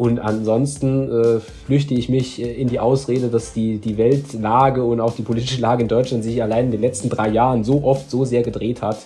und 0.01 0.19
ansonsten 0.19 1.13
äh, 1.13 1.41
flüchte 1.41 1.93
ich 1.93 2.09
mich 2.09 2.41
in 2.41 2.69
die 2.69 2.81
Ausrede, 2.81 3.29
dass 3.29 3.53
die, 3.53 3.77
die 3.77 3.99
Weltlage 3.99 4.83
und 4.83 4.99
auch 4.99 5.15
die 5.15 5.21
politische 5.21 5.61
Lage 5.61 5.83
in 5.83 5.89
Deutschland 5.89 6.25
sich 6.25 6.43
allein 6.43 6.67
in 6.67 6.71
den 6.71 6.81
letzten 6.81 7.11
drei 7.11 7.29
Jahren 7.29 7.65
so 7.65 7.85
oft 7.85 8.11
so 8.11 8.25
sehr 8.25 8.43
gedreht 8.43 8.81
hat, 8.81 8.97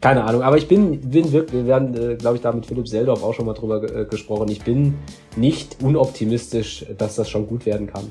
keine 0.00 0.24
Ahnung, 0.24 0.40
aber 0.40 0.56
ich 0.56 0.66
bin, 0.66 0.98
bin 1.02 1.30
wirklich, 1.30 1.52
wir 1.52 1.66
werden, 1.66 1.94
äh, 1.94 2.14
glaube 2.14 2.36
ich, 2.36 2.42
da 2.42 2.52
mit 2.52 2.64
Philipp 2.64 2.88
Seldorf 2.88 3.22
auch 3.22 3.34
schon 3.34 3.44
mal 3.44 3.52
drüber 3.52 3.82
äh, 3.82 4.06
gesprochen. 4.06 4.48
Ich 4.50 4.62
bin 4.62 4.94
nicht 5.36 5.76
unoptimistisch, 5.82 6.86
dass 6.96 7.16
das 7.16 7.28
schon 7.28 7.46
gut 7.46 7.66
werden 7.66 7.86
kann. 7.86 8.10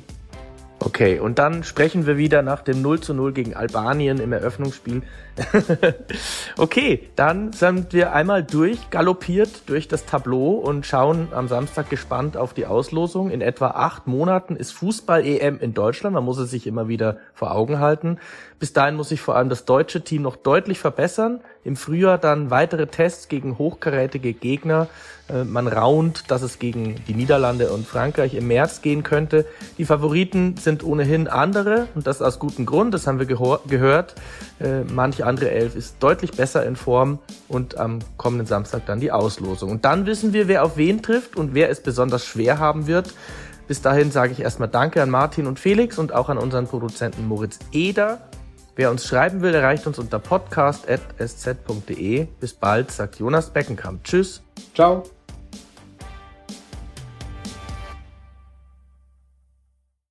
Okay, 0.82 1.20
und 1.20 1.39
dann 1.39 1.63
sprechen 1.63 2.06
wir 2.06 2.15
wieder 2.15 2.42
nach 2.42 2.62
dem 2.62 2.82
0 2.82 3.02
zu 3.02 3.13
0 3.13 3.34
gegen 3.34 3.54
Albanien 3.54 4.20
im 4.20 4.32
Eröffnungsspiel. 4.32 5.02
okay, 6.58 7.10
dann 7.18 7.52
sind 7.52 7.92
wir 7.92 8.13
einmal 8.13 8.44
durch, 8.44 8.89
galoppiert 8.89 9.63
durch 9.68 9.89
das 9.89 10.06
Tableau 10.06 10.52
und 10.52 10.86
schauen 10.86 11.30
am 11.32 11.50
Samstag 11.50 11.89
gespannt 11.89 12.38
auf 12.38 12.54
die 12.54 12.65
Auslosung. 12.65 13.30
In 13.30 13.42
etwa 13.42 13.72
acht 13.72 14.08
Monaten 14.08 14.56
ist 14.56 14.72
Fußball-EM 14.72 15.60
in 15.60 15.74
Deutschland. 15.74 16.13
Man 16.13 16.24
muss 16.24 16.38
es 16.38 16.50
sich 16.50 16.65
immer 16.65 16.88
wieder 16.88 17.18
vor 17.34 17.52
Augen 17.52 17.80
halten. 17.80 18.18
Bis 18.60 18.74
dahin 18.74 18.95
muss 18.95 19.10
sich 19.10 19.22
vor 19.22 19.38
allem 19.38 19.48
das 19.48 19.63
deutsche 19.63 20.02
Team 20.02 20.22
noch 20.22 20.36
deutlich 20.36 20.80
verbessern. 20.80 21.39
Im 21.63 21.78
Frühjahr 21.78 22.17
dann 22.17 22.50
weitere 22.50 22.88
Tests 22.88 23.30
gegen 23.30 23.58
hochkarätige 23.58 24.34
Gegner. 24.34 24.88
Äh, 25.30 25.45
man 25.45 25.69
raunt, 25.69 26.30
dass 26.30 26.41
es 26.41 26.60
gegen 26.60 26.95
die 27.08 27.13
Niederlande 27.13 27.72
und 27.72 27.88
Frankreich 27.88 28.34
im 28.34 28.48
März 28.48 28.82
gehen 28.82 29.04
könnte. 29.04 29.45
Die 29.78 29.86
Favoriten 29.86 30.58
sind 30.58 30.84
ohnehin 30.84 31.30
andere 31.30 31.88
und 31.95 32.06
das 32.06 32.22
aus 32.22 32.38
gutem 32.38 32.65
Grund, 32.65 32.93
das 32.93 33.08
haben 33.08 33.19
wir 33.19 33.26
gehört. 33.26 34.15
Äh, 34.60 34.82
manche 34.91 35.26
andere 35.26 35.52
Elf 35.52 35.76
ist 35.76 35.95
deutlich 36.02 36.32
besser 36.32 36.65
in 36.65 36.76
Form 36.76 37.19
und 37.48 37.78
am 37.78 38.00
kommenden 38.17 38.45
Samstag 38.45 38.86
dann 38.86 39.00
die 39.00 39.13
Auslosung. 39.13 39.72
Und 39.72 39.86
dann 39.86 40.06
wissen 40.06 40.34
wir, 40.34 40.50
wer 40.50 40.65
auf 40.65 40.76
wen 40.76 41.02
trifft 41.02 41.38
und 41.38 41.54
wer 41.54 41.69
es 41.69 41.82
besonders 41.82 42.26
schwer 42.26 42.60
haben 42.60 42.88
wird. 42.88 43.13
Bis 43.69 43.82
dahin 43.82 44.12
sage 44.12 44.34
ich 44.34 44.41
erstmal 44.41 44.67
Danke 44.67 45.02
an 45.02 45.12
Martin 45.12 45.48
und 45.48 45.60
Felix 45.60 45.98
und 45.98 46.12
auch 46.12 46.28
an 46.28 46.39
unseren 46.39 46.67
Produzenten 46.67 47.28
Moritz 47.28 47.60
Eder. 47.72 48.29
Wer 48.80 48.92
uns 48.92 49.06
schreiben 49.06 49.42
will, 49.42 49.54
erreicht 49.54 49.86
uns 49.88 50.00
unter 50.00 50.20
podcast.sz.de. 50.20 52.28
Bis 52.39 52.54
bald, 52.54 52.92
sagt 52.92 53.20
Jonas 53.20 53.50
Beckenkamp. 53.50 54.06
Tschüss. 54.06 54.42
Ciao. 54.74 55.04